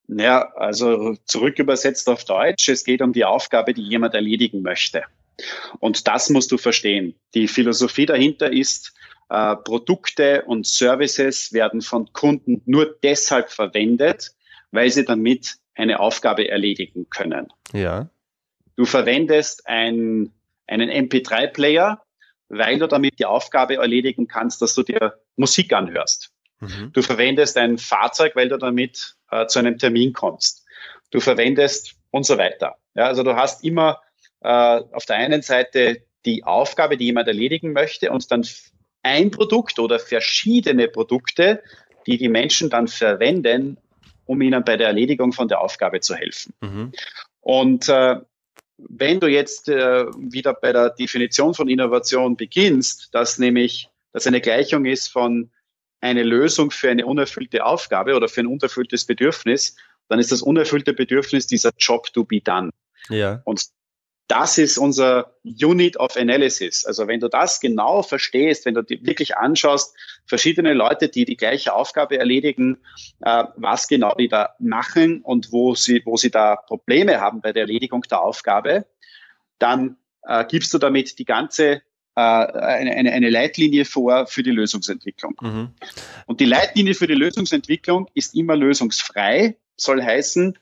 Ja, 0.07 0.51
also 0.55 1.15
zurück 1.25 1.59
übersetzt 1.59 2.09
auf 2.09 2.25
Deutsch, 2.25 2.69
es 2.69 2.83
geht 2.83 3.01
um 3.01 3.13
die 3.13 3.25
Aufgabe, 3.25 3.73
die 3.73 3.83
jemand 3.83 4.13
erledigen 4.13 4.61
möchte. 4.61 5.03
Und 5.79 6.07
das 6.07 6.29
musst 6.29 6.51
du 6.51 6.57
verstehen. 6.57 7.15
Die 7.33 7.47
Philosophie 7.47 8.05
dahinter 8.05 8.51
ist, 8.51 8.93
äh, 9.29 9.55
Produkte 9.55 10.43
und 10.43 10.67
Services 10.67 11.53
werden 11.53 11.81
von 11.81 12.11
Kunden 12.11 12.61
nur 12.65 12.97
deshalb 13.01 13.49
verwendet, 13.49 14.31
weil 14.71 14.89
sie 14.91 15.05
damit 15.05 15.55
eine 15.75 15.99
Aufgabe 15.99 16.49
erledigen 16.49 17.09
können. 17.09 17.47
Ja. 17.73 18.09
Du 18.75 18.85
verwendest 18.85 19.67
ein 19.67 20.33
einen 20.71 20.89
MP3-Player, 20.89 22.01
weil 22.49 22.79
du 22.79 22.87
damit 22.87 23.19
die 23.19 23.25
Aufgabe 23.25 23.75
erledigen 23.75 24.27
kannst, 24.27 24.61
dass 24.61 24.73
du 24.73 24.83
dir 24.83 25.19
Musik 25.35 25.73
anhörst. 25.73 26.31
Mhm. 26.59 26.91
Du 26.93 27.01
verwendest 27.01 27.57
ein 27.57 27.77
Fahrzeug, 27.77 28.35
weil 28.35 28.49
du 28.49 28.57
damit 28.57 29.15
äh, 29.31 29.47
zu 29.47 29.59
einem 29.59 29.77
Termin 29.77 30.13
kommst. 30.13 30.65
Du 31.09 31.19
verwendest 31.19 31.95
und 32.11 32.25
so 32.25 32.37
weiter. 32.37 32.75
Ja, 32.93 33.05
also 33.05 33.23
du 33.23 33.35
hast 33.35 33.63
immer 33.63 34.01
äh, 34.41 34.47
auf 34.47 35.05
der 35.05 35.17
einen 35.17 35.41
Seite 35.41 36.03
die 36.25 36.43
Aufgabe, 36.43 36.97
die 36.97 37.05
jemand 37.05 37.27
erledigen 37.27 37.73
möchte 37.73 38.11
und 38.11 38.31
dann 38.31 38.45
ein 39.03 39.31
Produkt 39.31 39.79
oder 39.79 39.99
verschiedene 39.99 40.87
Produkte, 40.87 41.63
die 42.05 42.17
die 42.17 42.29
Menschen 42.29 42.69
dann 42.69 42.87
verwenden, 42.87 43.77
um 44.25 44.41
ihnen 44.41 44.63
bei 44.63 44.77
der 44.77 44.87
Erledigung 44.87 45.33
von 45.33 45.47
der 45.47 45.61
Aufgabe 45.61 45.99
zu 45.99 46.15
helfen. 46.15 46.53
Mhm. 46.61 46.91
Und 47.41 47.89
äh, 47.89 48.17
wenn 48.77 49.19
du 49.19 49.27
jetzt 49.27 49.69
äh, 49.69 50.05
wieder 50.17 50.53
bei 50.53 50.71
der 50.71 50.91
Definition 50.91 51.53
von 51.53 51.69
Innovation 51.69 52.35
beginnst, 52.35 53.09
dass 53.13 53.37
nämlich 53.37 53.89
dass 54.13 54.27
eine 54.27 54.41
Gleichung 54.41 54.85
ist 54.85 55.07
von 55.07 55.51
eine 56.01 56.23
Lösung 56.23 56.71
für 56.71 56.89
eine 56.89 57.05
unerfüllte 57.05 57.65
Aufgabe 57.65 58.15
oder 58.15 58.27
für 58.27 58.41
ein 58.41 58.47
unerfülltes 58.47 59.05
Bedürfnis, 59.05 59.75
dann 60.09 60.19
ist 60.19 60.31
das 60.31 60.41
unerfüllte 60.41 60.93
Bedürfnis 60.93 61.47
dieser 61.47 61.71
Job 61.77 62.11
to 62.13 62.25
be 62.25 62.41
done. 62.41 62.71
Ja. 63.09 63.41
Und 63.45 63.67
das 64.27 64.57
ist 64.57 64.77
unser 64.77 65.35
Unit 65.43 65.97
of 65.97 66.15
Analysis. 66.15 66.85
Also 66.85 67.07
wenn 67.07 67.19
du 67.19 67.27
das 67.27 67.59
genau 67.59 68.01
verstehst, 68.01 68.65
wenn 68.65 68.75
du 68.75 68.81
dir 68.81 69.05
wirklich 69.05 69.35
anschaust, 69.35 69.93
verschiedene 70.25 70.73
Leute, 70.73 71.09
die 71.09 71.25
die 71.25 71.35
gleiche 71.35 71.73
Aufgabe 71.73 72.17
erledigen, 72.17 72.77
äh, 73.19 73.43
was 73.57 73.89
genau 73.89 74.15
die 74.15 74.29
da 74.29 74.55
machen 74.59 75.21
und 75.21 75.51
wo 75.51 75.75
sie, 75.75 76.01
wo 76.05 76.15
sie 76.15 76.31
da 76.31 76.55
Probleme 76.55 77.19
haben 77.19 77.41
bei 77.41 77.51
der 77.51 77.63
Erledigung 77.63 78.03
der 78.03 78.21
Aufgabe, 78.21 78.85
dann 79.59 79.97
äh, 80.23 80.45
gibst 80.45 80.73
du 80.73 80.77
damit 80.77 81.19
die 81.19 81.25
ganze 81.25 81.81
eine, 82.15 82.91
eine, 82.91 83.11
eine 83.13 83.29
Leitlinie 83.29 83.85
vor 83.85 84.27
für 84.27 84.43
die 84.43 84.51
Lösungsentwicklung. 84.51 85.35
Mhm. 85.41 85.69
Und 86.25 86.39
die 86.39 86.45
Leitlinie 86.45 86.93
für 86.93 87.07
die 87.07 87.13
Lösungsentwicklung 87.13 88.07
ist 88.13 88.35
immer 88.35 88.55
lösungsfrei, 88.55 89.55
soll 89.77 90.03
heißen, 90.03 90.57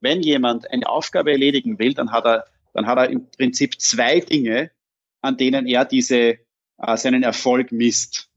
wenn 0.00 0.22
jemand 0.22 0.70
eine 0.70 0.88
Aufgabe 0.88 1.32
erledigen 1.32 1.78
will, 1.78 1.94
dann 1.94 2.12
hat 2.12 2.26
er 2.26 2.44
dann 2.74 2.86
hat 2.86 2.98
er 2.98 3.08
im 3.08 3.30
Prinzip 3.30 3.80
zwei 3.80 4.20
Dinge, 4.20 4.70
an 5.22 5.38
denen 5.38 5.66
er 5.66 5.84
diese, 5.86 6.38
äh, 6.78 6.96
seinen 6.96 7.22
Erfolg 7.22 7.72
misst. 7.72 8.28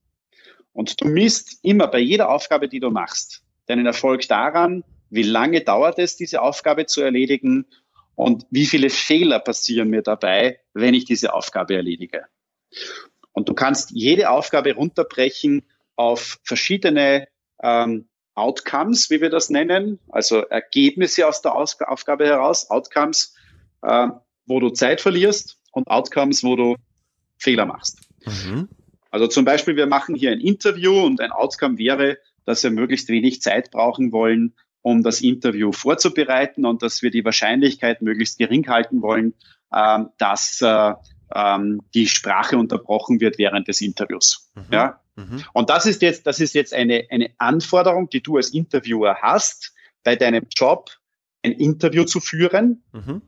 Und 0.71 1.01
du 1.01 1.07
misst 1.07 1.59
immer 1.63 1.87
bei 1.87 1.99
jeder 1.99 2.29
Aufgabe, 2.29 2.69
die 2.69 2.79
du 2.79 2.91
machst, 2.91 3.43
deinen 3.65 3.87
Erfolg 3.87 4.27
daran, 4.27 4.83
wie 5.09 5.23
lange 5.23 5.61
dauert 5.61 5.97
es, 5.99 6.15
diese 6.15 6.41
Aufgabe 6.41 6.85
zu 6.85 7.01
erledigen 7.01 7.65
und 8.15 8.45
wie 8.51 8.67
viele 8.67 8.89
Fehler 8.89 9.39
passieren 9.39 9.89
mir 9.89 10.03
dabei, 10.03 10.59
wenn 10.73 10.93
ich 10.93 11.05
diese 11.05 11.33
Aufgabe 11.33 11.75
erledige. 11.75 12.25
Und 13.31 13.49
du 13.49 13.53
kannst 13.53 13.91
jede 13.91 14.29
Aufgabe 14.29 14.73
runterbrechen 14.73 15.63
auf 15.95 16.39
verschiedene, 16.43 17.27
ähm, 17.61 18.07
Outcomes, 18.37 19.09
wie 19.09 19.19
wir 19.19 19.31
das 19.31 19.49
nennen, 19.49 19.99
also 20.09 20.41
Ergebnisse 20.41 21.27
aus 21.27 21.41
der 21.41 21.55
Aus 21.55 21.81
Aufgabe 21.81 22.25
heraus, 22.25 22.69
Outcomes, 22.69 23.33
äh, 23.81 24.09
wo 24.45 24.59
du 24.59 24.69
Zeit 24.69 25.01
verlierst 25.01 25.57
und 25.71 25.87
Outcomes, 25.87 26.43
wo 26.43 26.55
du 26.55 26.75
Fehler 27.39 27.65
machst. 27.65 27.99
Mhm. 28.25 28.69
Also 29.09 29.25
zum 29.27 29.43
Beispiel, 29.43 29.75
wir 29.75 29.87
machen 29.87 30.13
hier 30.13 30.31
ein 30.31 30.39
Interview 30.39 31.03
und 31.03 31.19
ein 31.19 31.31
Outcome 31.31 31.79
wäre, 31.79 32.19
dass 32.45 32.63
wir 32.63 32.69
möglichst 32.69 33.09
wenig 33.09 33.41
Zeit 33.41 33.71
brauchen 33.71 34.11
wollen, 34.11 34.53
um 34.83 35.01
das 35.01 35.21
Interview 35.21 35.71
vorzubereiten 35.71 36.65
und 36.65 36.83
dass 36.83 37.01
wir 37.01 37.09
die 37.09 37.25
Wahrscheinlichkeit 37.25 38.03
möglichst 38.03 38.37
gering 38.37 38.67
halten 38.67 39.01
wollen, 39.01 39.33
äh, 39.71 39.99
dass 40.19 40.61
äh, 40.61 40.93
ähm, 41.33 41.81
die 41.93 42.07
Sprache 42.07 42.57
unterbrochen 42.57 43.19
wird 43.19 43.37
während 43.37 43.67
des 43.67 43.81
Interviews. 43.81 44.49
Mhm. 44.55 44.65
Ja? 44.71 45.01
Mhm. 45.15 45.43
Und 45.53 45.69
das 45.69 45.85
ist 45.85 46.01
jetzt, 46.01 46.27
das 46.27 46.39
ist 46.39 46.53
jetzt 46.53 46.73
eine, 46.73 47.05
eine 47.09 47.31
Anforderung, 47.37 48.09
die 48.09 48.21
du 48.21 48.37
als 48.37 48.53
Interviewer 48.53 49.17
hast, 49.21 49.73
bei 50.03 50.15
deinem 50.15 50.47
Job 50.55 50.91
ein 51.43 51.51
Interview 51.51 52.05
zu 52.05 52.19
führen. 52.19 52.83
Mhm. 52.93 53.21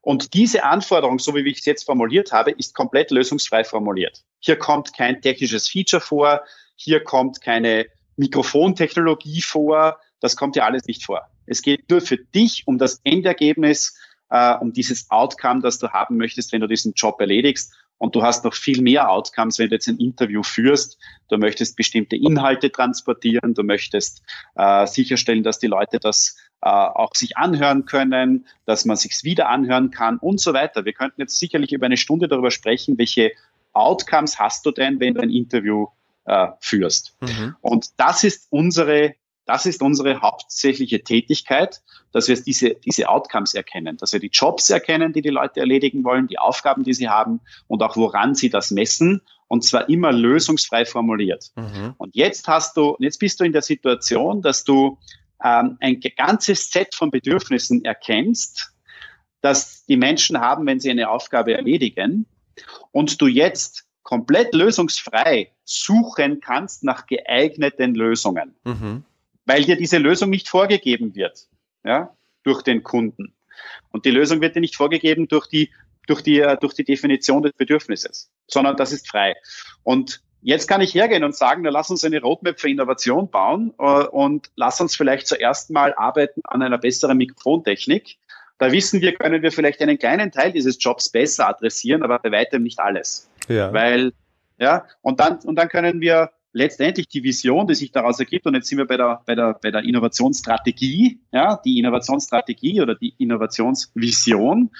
Und 0.00 0.34
diese 0.34 0.64
Anforderung, 0.64 1.18
so 1.18 1.34
wie 1.34 1.48
ich 1.48 1.60
es 1.60 1.64
jetzt 1.64 1.84
formuliert 1.84 2.32
habe, 2.32 2.50
ist 2.50 2.74
komplett 2.74 3.10
lösungsfrei 3.10 3.64
formuliert. 3.64 4.22
Hier 4.38 4.56
kommt 4.56 4.94
kein 4.94 5.22
technisches 5.22 5.68
Feature 5.68 6.02
vor, 6.02 6.42
hier 6.76 7.02
kommt 7.02 7.40
keine 7.40 7.86
Mikrofontechnologie 8.16 9.40
vor, 9.40 9.98
das 10.20 10.36
kommt 10.36 10.56
ja 10.56 10.64
alles 10.64 10.84
nicht 10.84 11.04
vor. 11.04 11.22
Es 11.46 11.62
geht 11.62 11.88
nur 11.90 12.00
für 12.00 12.18
dich 12.18 12.64
um 12.66 12.76
das 12.78 13.00
Endergebnis, 13.04 13.96
äh, 14.34 14.56
um 14.56 14.72
dieses 14.72 15.08
Outcome, 15.10 15.60
das 15.60 15.78
du 15.78 15.90
haben 15.90 16.16
möchtest, 16.16 16.52
wenn 16.52 16.60
du 16.60 16.66
diesen 16.66 16.92
Job 16.94 17.20
erledigst. 17.20 17.72
Und 17.98 18.16
du 18.16 18.22
hast 18.24 18.44
noch 18.44 18.54
viel 18.54 18.82
mehr 18.82 19.08
Outcomes, 19.08 19.60
wenn 19.60 19.68
du 19.68 19.76
jetzt 19.76 19.86
ein 19.86 19.98
Interview 19.98 20.42
führst. 20.42 20.98
Du 21.28 21.38
möchtest 21.38 21.76
bestimmte 21.76 22.16
Inhalte 22.16 22.72
transportieren, 22.72 23.54
du 23.54 23.62
möchtest 23.62 24.22
äh, 24.56 24.86
sicherstellen, 24.88 25.44
dass 25.44 25.60
die 25.60 25.68
Leute 25.68 26.00
das 26.00 26.36
äh, 26.60 26.68
auch 26.68 27.14
sich 27.14 27.36
anhören 27.36 27.84
können, 27.84 28.46
dass 28.66 28.84
man 28.84 28.96
sich's 28.96 29.22
wieder 29.22 29.48
anhören 29.48 29.92
kann 29.92 30.18
und 30.18 30.40
so 30.40 30.52
weiter. 30.52 30.84
Wir 30.84 30.92
könnten 30.92 31.20
jetzt 31.20 31.38
sicherlich 31.38 31.72
über 31.72 31.86
eine 31.86 31.96
Stunde 31.96 32.26
darüber 32.26 32.50
sprechen, 32.50 32.98
welche 32.98 33.30
Outcomes 33.72 34.40
hast 34.40 34.66
du 34.66 34.72
denn, 34.72 34.98
wenn 34.98 35.14
du 35.14 35.20
ein 35.20 35.30
Interview 35.30 35.86
äh, 36.24 36.48
führst. 36.58 37.16
Mhm. 37.20 37.54
Und 37.60 37.88
das 37.98 38.24
ist 38.24 38.48
unsere 38.50 39.14
das 39.46 39.66
ist 39.66 39.82
unsere 39.82 40.20
hauptsächliche 40.20 41.02
Tätigkeit, 41.02 41.82
dass 42.12 42.28
wir 42.28 42.40
diese, 42.40 42.74
diese 42.74 43.08
Outcomes 43.08 43.54
erkennen, 43.54 43.96
dass 43.96 44.12
wir 44.12 44.20
die 44.20 44.30
Jobs 44.32 44.70
erkennen, 44.70 45.12
die 45.12 45.22
die 45.22 45.30
Leute 45.30 45.60
erledigen 45.60 46.04
wollen, 46.04 46.28
die 46.28 46.38
Aufgaben, 46.38 46.84
die 46.84 46.94
sie 46.94 47.08
haben 47.08 47.40
und 47.66 47.82
auch 47.82 47.96
woran 47.96 48.34
sie 48.34 48.48
das 48.48 48.70
messen 48.70 49.20
und 49.48 49.62
zwar 49.64 49.88
immer 49.88 50.12
lösungsfrei 50.12 50.86
formuliert. 50.86 51.52
Mhm. 51.56 51.94
Und 51.98 52.14
jetzt 52.16 52.48
hast 52.48 52.76
du, 52.76 52.96
jetzt 53.00 53.18
bist 53.18 53.40
du 53.40 53.44
in 53.44 53.52
der 53.52 53.62
Situation, 53.62 54.40
dass 54.40 54.64
du 54.64 54.98
ähm, 55.42 55.76
ein 55.80 56.00
ganzes 56.16 56.70
Set 56.70 56.94
von 56.94 57.10
Bedürfnissen 57.10 57.84
erkennst, 57.84 58.72
dass 59.42 59.84
die 59.84 59.98
Menschen 59.98 60.40
haben, 60.40 60.66
wenn 60.66 60.80
sie 60.80 60.90
eine 60.90 61.10
Aufgabe 61.10 61.54
erledigen 61.54 62.24
und 62.92 63.20
du 63.20 63.26
jetzt 63.26 63.84
komplett 64.02 64.54
lösungsfrei 64.54 65.50
suchen 65.64 66.40
kannst 66.40 66.82
nach 66.84 67.06
geeigneten 67.06 67.94
Lösungen. 67.94 68.54
Mhm 68.64 69.04
weil 69.46 69.64
dir 69.64 69.76
diese 69.76 69.98
Lösung 69.98 70.30
nicht 70.30 70.48
vorgegeben 70.48 71.14
wird, 71.14 71.48
ja, 71.84 72.14
durch 72.42 72.62
den 72.62 72.82
Kunden. 72.82 73.34
Und 73.90 74.04
die 74.04 74.10
Lösung 74.10 74.40
wird 74.40 74.56
dir 74.56 74.60
nicht 74.60 74.76
vorgegeben 74.76 75.28
durch 75.28 75.46
die, 75.46 75.70
durch 76.06 76.22
die, 76.22 76.40
äh, 76.40 76.56
durch 76.58 76.74
die 76.74 76.84
Definition 76.84 77.42
des 77.42 77.52
Bedürfnisses, 77.52 78.30
sondern 78.46 78.76
das 78.76 78.92
ist 78.92 79.08
frei. 79.08 79.34
Und 79.82 80.22
jetzt 80.42 80.68
kann 80.68 80.80
ich 80.80 80.94
hergehen 80.94 81.24
und 81.24 81.34
sagen, 81.34 81.62
na, 81.62 81.70
lass 81.70 81.90
uns 81.90 82.04
eine 82.04 82.20
Roadmap 82.20 82.60
für 82.60 82.68
Innovation 82.68 83.30
bauen 83.30 83.72
äh, 83.78 84.04
und 84.04 84.50
lass 84.56 84.80
uns 84.80 84.96
vielleicht 84.96 85.26
zuerst 85.26 85.70
mal 85.70 85.94
arbeiten 85.94 86.40
an 86.44 86.62
einer 86.62 86.78
besseren 86.78 87.16
Mikrofontechnik. 87.16 88.18
Da 88.58 88.70
wissen 88.70 89.00
wir, 89.00 89.14
können 89.14 89.42
wir 89.42 89.50
vielleicht 89.50 89.80
einen 89.80 89.98
kleinen 89.98 90.30
Teil 90.30 90.52
dieses 90.52 90.76
Jobs 90.80 91.08
besser 91.08 91.48
adressieren, 91.48 92.02
aber 92.02 92.18
bei 92.18 92.30
weitem 92.30 92.62
nicht 92.62 92.78
alles. 92.78 93.28
Ja. 93.48 93.72
Weil, 93.72 94.12
ja, 94.58 94.86
und 95.02 95.18
dann, 95.18 95.38
und 95.38 95.56
dann 95.56 95.68
können 95.68 96.00
wir 96.00 96.30
letztendlich 96.54 97.08
die 97.08 97.22
Vision, 97.22 97.66
die 97.66 97.74
sich 97.74 97.90
daraus 97.90 98.18
ergibt, 98.20 98.46
und 98.46 98.54
jetzt 98.54 98.68
sind 98.68 98.78
wir 98.78 98.86
bei 98.86 98.96
der, 98.96 99.22
bei 99.26 99.34
der, 99.34 99.58
bei 99.60 99.70
der 99.70 99.82
Innovationsstrategie, 99.82 101.20
ja, 101.32 101.60
die 101.64 101.78
Innovationsstrategie 101.78 102.80
oder 102.80 102.94
die 102.94 103.14
Innovationsvision 103.18 104.70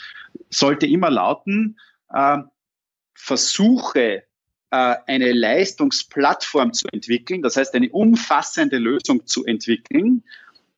sollte 0.48 0.86
immer 0.86 1.10
lauten, 1.10 1.78
äh, 2.10 2.38
versuche 3.12 4.22
äh, 4.70 4.96
eine 5.06 5.32
Leistungsplattform 5.32 6.72
zu 6.72 6.86
entwickeln, 6.92 7.42
das 7.42 7.56
heißt 7.56 7.74
eine 7.74 7.90
umfassende 7.90 8.78
Lösung 8.78 9.26
zu 9.26 9.44
entwickeln, 9.44 10.22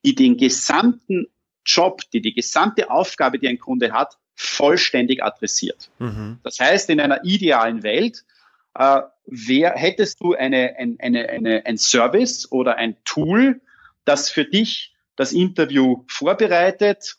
die 0.04 0.14
den 0.14 0.38
gesamten 0.38 1.26
Job, 1.66 2.02
die 2.12 2.22
die 2.22 2.32
gesamte 2.32 2.90
Aufgabe, 2.90 3.38
die 3.38 3.48
ein 3.48 3.59
Kunde 3.59 3.92
hat, 3.92 4.16
vollständig 4.35 5.22
adressiert. 5.22 5.90
Mhm. 5.98 6.38
Das 6.42 6.59
heißt, 6.59 6.88
in 6.88 7.00
einer 7.00 7.22
idealen 7.24 7.82
Welt 7.82 8.24
äh, 8.78 9.02
wer, 9.26 9.72
hättest 9.72 10.20
du 10.20 10.34
eine, 10.34 10.76
ein, 10.78 10.96
eine, 11.00 11.28
eine, 11.28 11.66
ein 11.66 11.78
Service 11.78 12.50
oder 12.50 12.76
ein 12.76 12.96
Tool, 13.04 13.60
das 14.04 14.30
für 14.30 14.44
dich 14.44 14.94
das 15.16 15.32
Interview 15.32 16.04
vorbereitet, 16.08 17.16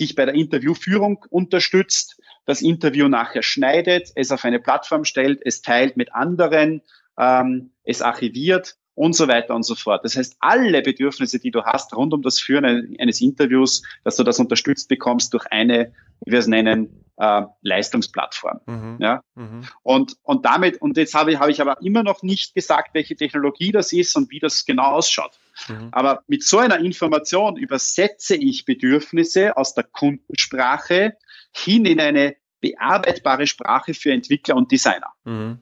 dich 0.00 0.14
bei 0.14 0.24
der 0.24 0.34
Interviewführung 0.34 1.24
unterstützt, 1.28 2.20
das 2.46 2.62
Interview 2.62 3.08
nachher 3.08 3.42
schneidet, 3.42 4.10
es 4.14 4.32
auf 4.32 4.44
eine 4.44 4.60
Plattform 4.60 5.04
stellt, 5.04 5.40
es 5.44 5.62
teilt 5.62 5.96
mit 5.96 6.14
anderen, 6.14 6.82
ähm, 7.18 7.70
es 7.84 8.02
archiviert 8.02 8.76
und 8.94 9.14
so 9.14 9.28
weiter 9.28 9.54
und 9.54 9.62
so 9.62 9.74
fort. 9.74 10.04
Das 10.04 10.16
heißt, 10.16 10.36
alle 10.40 10.82
Bedürfnisse, 10.82 11.38
die 11.38 11.50
du 11.50 11.64
hast 11.64 11.94
rund 11.94 12.14
um 12.14 12.22
das 12.22 12.40
Führen 12.40 12.96
eines 12.98 13.20
Interviews, 13.20 13.82
dass 14.04 14.16
du 14.16 14.24
das 14.24 14.38
unterstützt 14.38 14.88
bekommst 14.88 15.34
durch 15.34 15.46
eine, 15.46 15.92
wie 16.24 16.32
wir 16.32 16.38
es 16.38 16.46
nennen, 16.46 17.04
äh, 17.20 17.42
Leistungsplattform. 17.60 18.60
Mhm. 18.66 18.96
Ja? 18.98 19.22
Mhm. 19.34 19.64
Und, 19.82 20.16
und 20.22 20.44
damit, 20.46 20.80
und 20.80 20.96
jetzt 20.96 21.14
habe 21.14 21.32
ich, 21.32 21.38
habe 21.38 21.50
ich 21.50 21.60
aber 21.60 21.76
immer 21.82 22.02
noch 22.02 22.22
nicht 22.22 22.54
gesagt, 22.54 22.94
welche 22.94 23.14
Technologie 23.14 23.72
das 23.72 23.92
ist 23.92 24.16
und 24.16 24.30
wie 24.30 24.38
das 24.40 24.64
genau 24.64 24.92
ausschaut. 24.92 25.38
Mhm. 25.68 25.88
Aber 25.92 26.22
mit 26.26 26.42
so 26.42 26.58
einer 26.58 26.78
Information 26.78 27.56
übersetze 27.56 28.36
ich 28.36 28.64
Bedürfnisse 28.64 29.56
aus 29.56 29.74
der 29.74 29.84
Kundensprache 29.84 31.16
hin 31.52 31.84
in 31.84 32.00
eine 32.00 32.36
bearbeitbare 32.62 33.46
Sprache 33.46 33.94
für 33.94 34.12
Entwickler 34.12 34.56
und 34.56 34.72
Designer. 34.72 35.12
Mhm. 35.24 35.58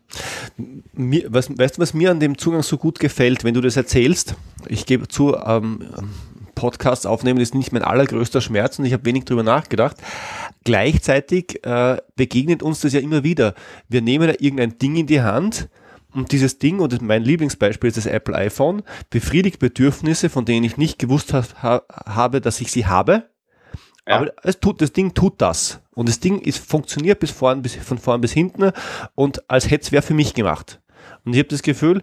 Mir, 0.93 1.27
was, 1.29 1.57
weißt 1.57 1.77
du, 1.77 1.83
was 1.83 1.95
mir 1.95 2.11
an 2.11 2.21
dem 2.21 2.39
Zugang 2.39 2.63
so 2.63 2.77
gut 2.77 3.01
gefällt, 3.01 3.45
wenn 3.45 3.55
du 3.55 3.61
das 3.61 3.77
erzählst? 3.77 4.35
Ich 4.69 4.87
gebe 4.87 5.09
zu, 5.09 5.37
ähm, 5.37 5.89
Podcasts 6.59 7.07
aufnehmen 7.07 7.41
ist 7.41 7.55
nicht 7.55 7.73
mein 7.73 7.83
allergrößter 7.83 8.41
Schmerz 8.41 8.79
und 8.79 8.85
ich 8.85 8.93
habe 8.93 9.05
wenig 9.05 9.25
drüber 9.25 9.43
nachgedacht. 9.43 9.97
Gleichzeitig 10.65 11.65
äh, 11.65 11.99
begegnet 12.17 12.63
uns 12.63 12.81
das 12.81 12.93
ja 12.93 13.01
immer 13.01 13.23
wieder. 13.23 13.55
Wir 13.89 14.03
nehmen 14.03 14.27
da 14.27 14.35
irgendein 14.39 14.79
Ding 14.79 14.97
in 14.97 15.07
die 15.07 15.23
Hand 15.23 15.69
und 16.13 16.33
dieses 16.33 16.59
Ding, 16.59 16.81
und 16.81 17.01
mein 17.03 17.23
Lieblingsbeispiel 17.23 17.89
ist 17.89 17.97
das 17.97 18.07
Apple 18.07 18.35
iPhone, 18.35 18.83
befriedigt 19.11 19.59
Bedürfnisse, 19.61 20.31
von 20.31 20.45
denen 20.45 20.65
ich 20.65 20.77
nicht 20.77 20.99
gewusst 20.99 21.33
ha 21.33 21.83
habe, 22.07 22.41
dass 22.41 22.61
ich 22.61 22.73
sie 22.73 22.87
habe. 22.87 23.29
Ja. 24.07 24.17
Aber 24.17 24.33
es 24.43 24.59
tut, 24.59 24.81
das 24.81 24.93
Ding 24.93 25.15
tut 25.15 25.35
das. 25.41 25.81
Und 25.95 26.09
das 26.09 26.19
Ding 26.19 26.41
ist, 26.41 26.59
funktioniert 26.59 27.21
bis 27.21 27.31
vorn, 27.31 27.63
bis, 27.63 27.77
von 27.77 27.99
vorn 27.99 28.21
bis 28.21 28.33
hinten 28.33 28.73
und 29.15 29.49
als 29.51 29.71
hätte 29.71 29.85
es 29.85 29.93
wer 29.93 30.03
für 30.03 30.15
mich 30.15 30.35
gemacht. 30.35 30.81
Und 31.25 31.35
ich 31.35 31.39
habe 31.39 31.49
das 31.49 31.63
Gefühl, 31.63 32.03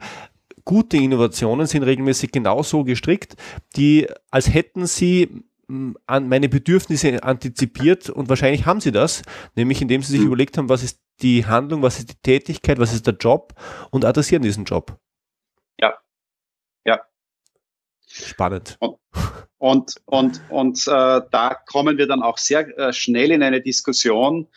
gute 0.66 0.98
Innovationen 0.98 1.68
sind 1.68 1.84
regelmäßig 1.84 2.32
genauso 2.32 2.84
gestrickt, 2.84 3.36
die 3.76 4.08
als 4.32 4.54
hätten 4.54 4.88
sie 4.88 5.46
hm, 5.68 5.98
an 6.06 6.28
meine 6.28 6.50
Bedürfnisse 6.50 7.24
antizipiert 7.24 8.10
und 8.10 8.30
wahrscheinlich 8.30 8.66
haben 8.66 8.82
sie 8.82 8.92
das, 8.92 9.22
nämlich 9.56 9.82
indem 9.82 10.02
sie 10.02 10.12
sich 10.12 10.22
mhm. 10.22 10.28
überlegt 10.28 10.58
haben, 10.58 10.70
was 10.70 10.84
ist 10.84 11.00
die 11.22 11.46
Handlung, 11.46 11.82
was 11.82 12.00
ist 12.00 12.10
die 12.10 12.22
Tätigkeit, 12.22 12.80
was 12.80 12.94
ist 12.94 13.08
der 13.08 13.16
Job 13.16 13.54
und 13.92 14.04
adressieren 14.04 14.42
diesen 14.42 14.66
Job. 14.66 14.98
Ja, 15.80 15.94
ja. 16.86 17.02
Spannend. 18.08 18.78
Und, 18.80 19.00
und, 19.58 19.96
und, 20.06 20.42
und 20.50 20.88
äh, 20.88 21.22
da 21.32 21.58
kommen 21.66 21.98
wir 21.98 22.08
dann 22.08 22.22
auch 22.22 22.38
sehr 22.38 22.78
äh, 22.78 22.92
schnell 22.92 23.32
in 23.32 23.44
eine 23.44 23.62
Diskussion, 23.62 24.48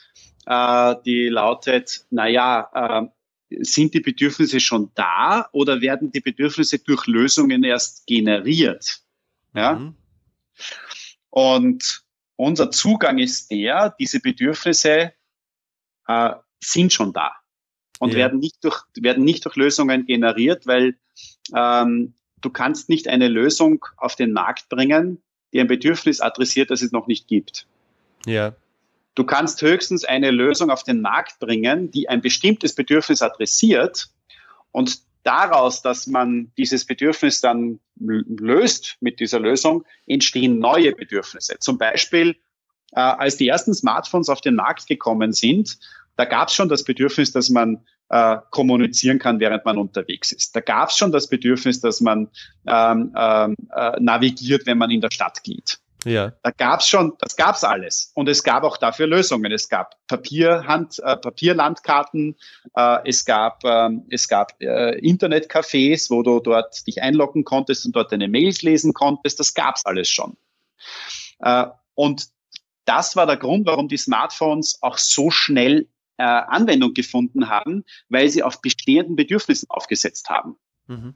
äh, 0.47 0.97
die 1.05 1.29
lautet, 1.29 2.07
naja, 2.11 2.71
äh, 2.75 3.09
sind 3.51 3.95
die 3.95 4.01
Bedürfnisse 4.01 4.61
schon 4.61 4.91
da 4.95 5.49
oder 5.53 5.81
werden 5.81 6.13
die 6.13 6.21
Bedürfnisse 6.21 6.79
durch 6.79 7.07
Lösungen 7.07 7.65
erst 7.65 8.07
generiert? 8.07 9.01
Ja. 9.55 9.75
Mhm. 9.75 9.95
Und 11.31 12.05
unser 12.37 12.71
Zugang 12.71 13.19
ist 13.19 13.51
der, 13.51 13.95
diese 13.99 14.21
Bedürfnisse 14.21 15.13
äh, 16.07 16.31
sind 16.61 16.93
schon 16.93 17.13
da 17.13 17.33
und 17.99 18.13
ja. 18.13 18.19
werden, 18.19 18.39
nicht 18.39 18.63
durch, 18.63 18.83
werden 19.01 19.25
nicht 19.25 19.45
durch 19.45 19.57
Lösungen 19.57 20.07
generiert, 20.07 20.67
weil 20.67 20.97
ähm, 21.55 22.15
du 22.41 22.51
kannst 22.51 22.89
nicht 22.89 23.09
eine 23.09 23.29
Lösung 23.29 23.85
auf 23.97 24.15
den 24.17 24.33
Markt 24.33 24.69
bringen, 24.69 25.23
die 25.53 25.61
ein 25.61 25.67
Bedürfnis 25.67 26.21
adressiert, 26.21 26.71
das 26.71 26.83
es 26.83 26.93
noch 26.93 27.07
nicht 27.07 27.27
gibt. 27.27 27.67
Ja. 28.27 28.55
Du 29.14 29.25
kannst 29.25 29.62
höchstens 29.62 30.05
eine 30.05 30.31
Lösung 30.31 30.71
auf 30.71 30.85
den 30.85 31.01
Markt 31.01 31.40
bringen, 31.40 31.90
die 31.90 32.09
ein 32.09 32.21
bestimmtes 32.21 32.75
Bedürfnis 32.75 33.23
adressiert 33.23 34.09
und 34.71 35.01
daraus, 35.25 35.83
dass 35.83 36.07
man 36.07 36.53
dieses 36.57 36.87
Bedürfnis 36.87 37.40
dann 37.40 37.81
löst 37.97 38.97
mit 39.01 39.21
dieser 39.21 39.40
Lösung, 39.40 39.85
entstehen 40.07 40.59
neue 40.59 40.92
Bedürfnisse. 40.92 41.59
Zum 41.59 41.79
Beispiel, 41.79 42.37
äh, 42.92 43.01
als 43.01 43.37
die 43.37 43.49
ersten 43.49 43.75
Smartphones 43.75 44.29
auf 44.29 44.40
den 44.40 44.55
Markt 44.55 44.87
gekommen 44.87 45.33
sind, 45.33 45.79
da 46.16 46.25
gab 46.25 46.49
es 46.49 46.55
schon 46.55 46.68
das 46.68 46.85
Bedürfnis, 46.85 47.33
dass 47.33 47.51
man 47.51 47.85
äh, 48.09 48.38
kommunizieren 48.51 49.18
kann, 49.18 49.38
während 49.38 49.64
man 49.64 49.77
unterwegs 49.79 50.33
ist. 50.33 50.57
Da 50.57 50.61
gab 50.61 50.88
es 50.90 50.97
schon 50.97 51.12
das 51.12 51.29
Bedürfnis, 51.29 51.81
dass 51.81 52.01
man 52.01 52.29
ähm, 52.66 53.12
ähm, 53.16 53.55
äh, 53.75 54.01
navigiert, 54.01 54.66
wenn 54.66 54.79
man 54.79 54.90
in 54.90 55.01
der 55.01 55.11
Stadt 55.12 55.44
geht. 55.44 55.79
Ja. 56.09 56.33
Da 56.42 56.51
gab's 56.51 56.88
schon, 56.88 57.12
das 57.18 57.37
gab's 57.37 57.64
alles. 57.64 58.12
Und 58.14 58.29
es 58.29 58.42
gab 58.42 58.64
auch 58.64 58.77
dafür 58.77 59.07
Lösungen. 59.07 59.53
Es 59.53 59.68
gab 59.68 59.94
Papierhand, 60.07 60.99
äh, 61.01 61.16
Papierlandkarten, 61.16 62.37
äh, 62.75 63.09
es 63.09 63.25
gab, 63.25 63.64
ähm, 63.64 64.05
es 64.11 64.29
gab 64.29 64.61
äh, 64.61 64.99
Internetcafés, 64.99 66.11
wo 66.11 66.23
du 66.23 66.40
dort 66.40 66.87
dich 66.87 67.03
einloggen 67.03 67.44
konntest 67.44 67.85
und 67.87 67.94
dort 67.94 68.11
deine 68.12 68.29
Mails 68.29 68.62
lesen 68.62 68.94
konntest. 68.94 69.38
Das 69.38 69.55
gab's 69.55 69.85
alles 69.85 70.09
schon. 70.09 70.37
Äh, 71.40 71.66
und 71.94 72.29
das 72.85 73.16
war 73.16 73.27
der 73.27 73.37
Grund, 73.37 73.66
warum 73.66 73.88
die 73.88 73.99
Smartphones 73.99 74.79
auch 74.81 74.97
so 74.97 75.31
schnell 75.31 75.88
äh, 76.16 76.23
Anwendung 76.23 76.94
gefunden 76.94 77.49
haben, 77.49 77.85
weil 78.09 78.29
sie 78.29 78.42
auf 78.42 78.61
bestehenden 78.61 79.14
Bedürfnissen 79.14 79.68
aufgesetzt 79.71 80.31
haben. 80.31 80.57
Mhm. 80.87 81.14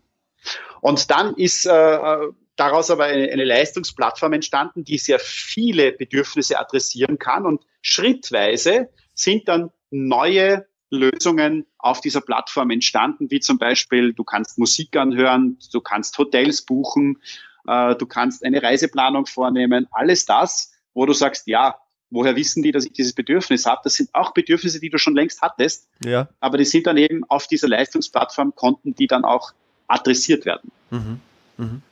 Und 0.81 1.11
dann 1.11 1.35
ist 1.35 1.67
äh, 1.67 2.19
daraus 2.57 2.91
aber 2.91 3.05
eine, 3.05 3.31
eine 3.31 3.45
Leistungsplattform 3.45 4.35
entstanden, 4.35 4.85
die 4.85 4.99
sehr 4.99 5.19
viele 5.19 5.93
Bedürfnisse 5.93 6.59
adressieren 6.59 7.19
kann 7.19 7.47
und 7.47 7.63
schrittweise 7.81 8.89
sind 9.15 9.49
dann 9.49 9.71
neue 9.91 10.67
Lösungen 10.91 11.67
auf 11.79 12.01
dieser 12.01 12.21
Plattform 12.21 12.71
entstanden, 12.71 13.31
wie 13.31 13.41
zum 13.41 13.59
Beispiel, 13.59 14.13
du 14.13 14.25
kannst 14.25 14.59
Musik 14.59 14.95
anhören, 14.97 15.59
du 15.73 15.81
kannst 15.81 16.19
Hotels 16.19 16.63
buchen, 16.63 17.19
äh, 17.67 17.95
du 17.97 18.07
kannst 18.07 18.45
eine 18.45 18.63
Reiseplanung 18.63 19.27
vornehmen, 19.27 19.87
alles 19.91 20.27
das, 20.27 20.73
wo 20.93 21.07
du 21.07 21.15
sagst, 21.15 21.47
ja, 21.47 21.77
woher 22.11 22.37
wissen 22.37 22.63
die, 22.63 22.73
dass 22.73 22.85
ich 22.85 22.93
dieses 22.93 23.15
Bedürfnis 23.15 23.65
habe? 23.65 23.81
Das 23.85 23.95
sind 23.95 24.15
auch 24.15 24.35
Bedürfnisse, 24.35 24.81
die 24.81 24.91
du 24.91 24.99
schon 24.99 25.15
längst 25.15 25.41
hattest, 25.41 25.89
ja. 26.05 26.29
aber 26.41 26.59
die 26.59 26.67
sind 26.67 26.87
dann 26.87 26.99
eben 26.99 27.25
auf 27.25 27.47
dieser 27.47 27.69
Leistungsplattform, 27.69 28.55
konnten 28.55 28.95
die 28.95 29.07
dann 29.07 29.25
auch 29.25 29.53
adressiert 29.89 30.45
werden. 30.45 30.71
Mhm. 30.91 31.21
Mhm. 31.57 31.83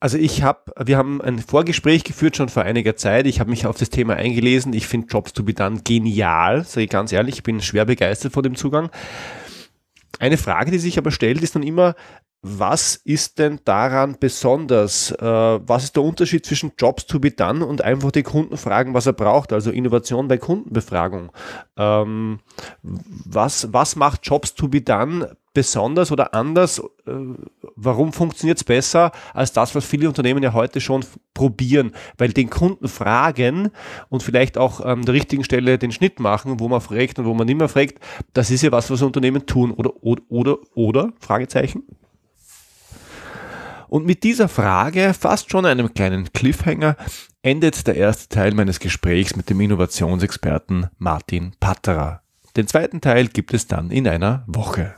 Also 0.00 0.16
ich 0.16 0.42
habe, 0.44 0.72
wir 0.78 0.96
haben 0.96 1.20
ein 1.20 1.40
Vorgespräch 1.40 2.04
geführt 2.04 2.36
schon 2.36 2.48
vor 2.48 2.62
einiger 2.62 2.96
Zeit. 2.96 3.26
Ich 3.26 3.40
habe 3.40 3.50
mich 3.50 3.66
auf 3.66 3.76
das 3.76 3.90
Thema 3.90 4.14
eingelesen. 4.14 4.72
Ich 4.72 4.86
finde 4.86 5.08
Jobs 5.08 5.32
to 5.32 5.42
be 5.42 5.54
done 5.54 5.80
genial, 5.82 6.64
sage 6.64 6.84
ich 6.84 6.90
ganz 6.90 7.12
ehrlich. 7.12 7.36
Ich 7.36 7.42
bin 7.42 7.60
schwer 7.60 7.84
begeistert 7.84 8.32
von 8.32 8.44
dem 8.44 8.54
Zugang. 8.54 8.90
Eine 10.20 10.36
Frage, 10.36 10.70
die 10.70 10.78
sich 10.78 10.98
aber 10.98 11.10
stellt, 11.10 11.42
ist 11.42 11.56
dann 11.56 11.64
immer, 11.64 11.94
was 12.42 12.94
ist 12.94 13.40
denn 13.40 13.58
daran 13.64 14.16
besonders? 14.20 15.10
Äh, 15.10 15.24
was 15.24 15.84
ist 15.84 15.96
der 15.96 16.04
Unterschied 16.04 16.46
zwischen 16.46 16.72
Jobs 16.78 17.06
to 17.06 17.18
be 17.18 17.32
done 17.32 17.66
und 17.66 17.82
einfach 17.82 18.12
die 18.12 18.22
Kunden 18.22 18.56
fragen, 18.56 18.94
was 18.94 19.06
er 19.06 19.12
braucht? 19.12 19.52
Also 19.52 19.72
Innovation 19.72 20.28
bei 20.28 20.38
Kundenbefragung. 20.38 21.32
Ähm, 21.76 22.38
was, 22.82 23.72
was 23.72 23.96
macht 23.96 24.20
Jobs 24.24 24.54
to 24.54 24.68
be 24.68 24.80
done 24.80 25.36
besonders 25.58 26.12
oder 26.12 26.34
anders? 26.34 26.78
Äh, 27.04 27.10
warum 27.74 28.12
funktioniert 28.12 28.58
es 28.58 28.64
besser 28.64 29.10
als 29.34 29.52
das, 29.52 29.74
was 29.74 29.84
viele 29.84 30.06
Unternehmen 30.06 30.40
ja 30.40 30.52
heute 30.52 30.80
schon 30.80 31.04
probieren? 31.34 31.90
Weil 32.16 32.32
den 32.32 32.48
Kunden 32.48 32.86
fragen 32.86 33.70
und 34.08 34.22
vielleicht 34.22 34.56
auch 34.56 34.80
an 34.80 35.02
der 35.02 35.14
richtigen 35.14 35.42
Stelle 35.42 35.76
den 35.76 35.90
Schnitt 35.90 36.20
machen, 36.20 36.60
wo 36.60 36.68
man 36.68 36.80
fragt 36.80 37.18
und 37.18 37.24
wo 37.24 37.34
man 37.34 37.48
nicht 37.48 37.58
mehr 37.58 37.68
fragt, 37.68 37.98
das 38.34 38.52
ist 38.52 38.62
ja 38.62 38.70
was, 38.70 38.88
was 38.88 39.02
Unternehmen 39.02 39.46
tun. 39.46 39.72
Oder, 39.72 39.90
oder, 40.00 40.22
oder, 40.28 40.58
oder? 40.74 41.12
Fragezeichen. 41.18 41.82
Und 43.88 44.06
mit 44.06 44.22
dieser 44.22 44.48
Frage, 44.48 45.12
fast 45.18 45.50
schon 45.50 45.66
einem 45.66 45.92
kleinen 45.92 46.32
Cliffhanger, 46.32 46.94
endet 47.42 47.84
der 47.88 47.96
erste 47.96 48.28
Teil 48.28 48.54
meines 48.54 48.78
Gesprächs 48.78 49.34
mit 49.34 49.50
dem 49.50 49.60
Innovationsexperten 49.60 50.86
Martin 50.98 51.56
Patterer. 51.58 52.22
Den 52.56 52.68
zweiten 52.68 53.00
Teil 53.00 53.26
gibt 53.26 53.54
es 53.54 53.66
dann 53.66 53.90
in 53.90 54.06
einer 54.06 54.44
Woche. 54.46 54.94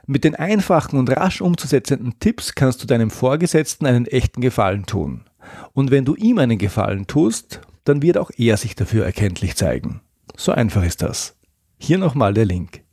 Mit 0.08 0.24
den 0.24 0.34
einfachen 0.36 0.98
und 0.98 1.16
rasch 1.16 1.42
umzusetzenden 1.42 2.18
Tipps 2.20 2.56
kannst 2.56 2.82
du 2.82 2.88
deinem 2.88 3.12
Vorgesetzten 3.12 3.86
einen 3.86 4.08
echten 4.08 4.42
Gefallen 4.42 4.88
tun. 4.88 5.26
Und 5.74 5.92
wenn 5.92 6.06
du 6.06 6.16
ihm 6.16 6.40
einen 6.40 6.58
Gefallen 6.58 7.06
tust, 7.06 7.62
dann 7.84 8.02
wird 8.02 8.18
auch 8.18 8.32
er 8.38 8.58
sich 8.58 8.76
dafür 8.76 9.06
erkenntlich 9.06 9.56
zeigen. 9.56 10.02
So 10.36 10.52
einfach 10.52 10.84
ist 10.84 11.02
das. 11.02 11.38
Hier 11.78 11.98
nochmal 11.98 12.34
der 12.34 12.44
Link. 12.46 12.84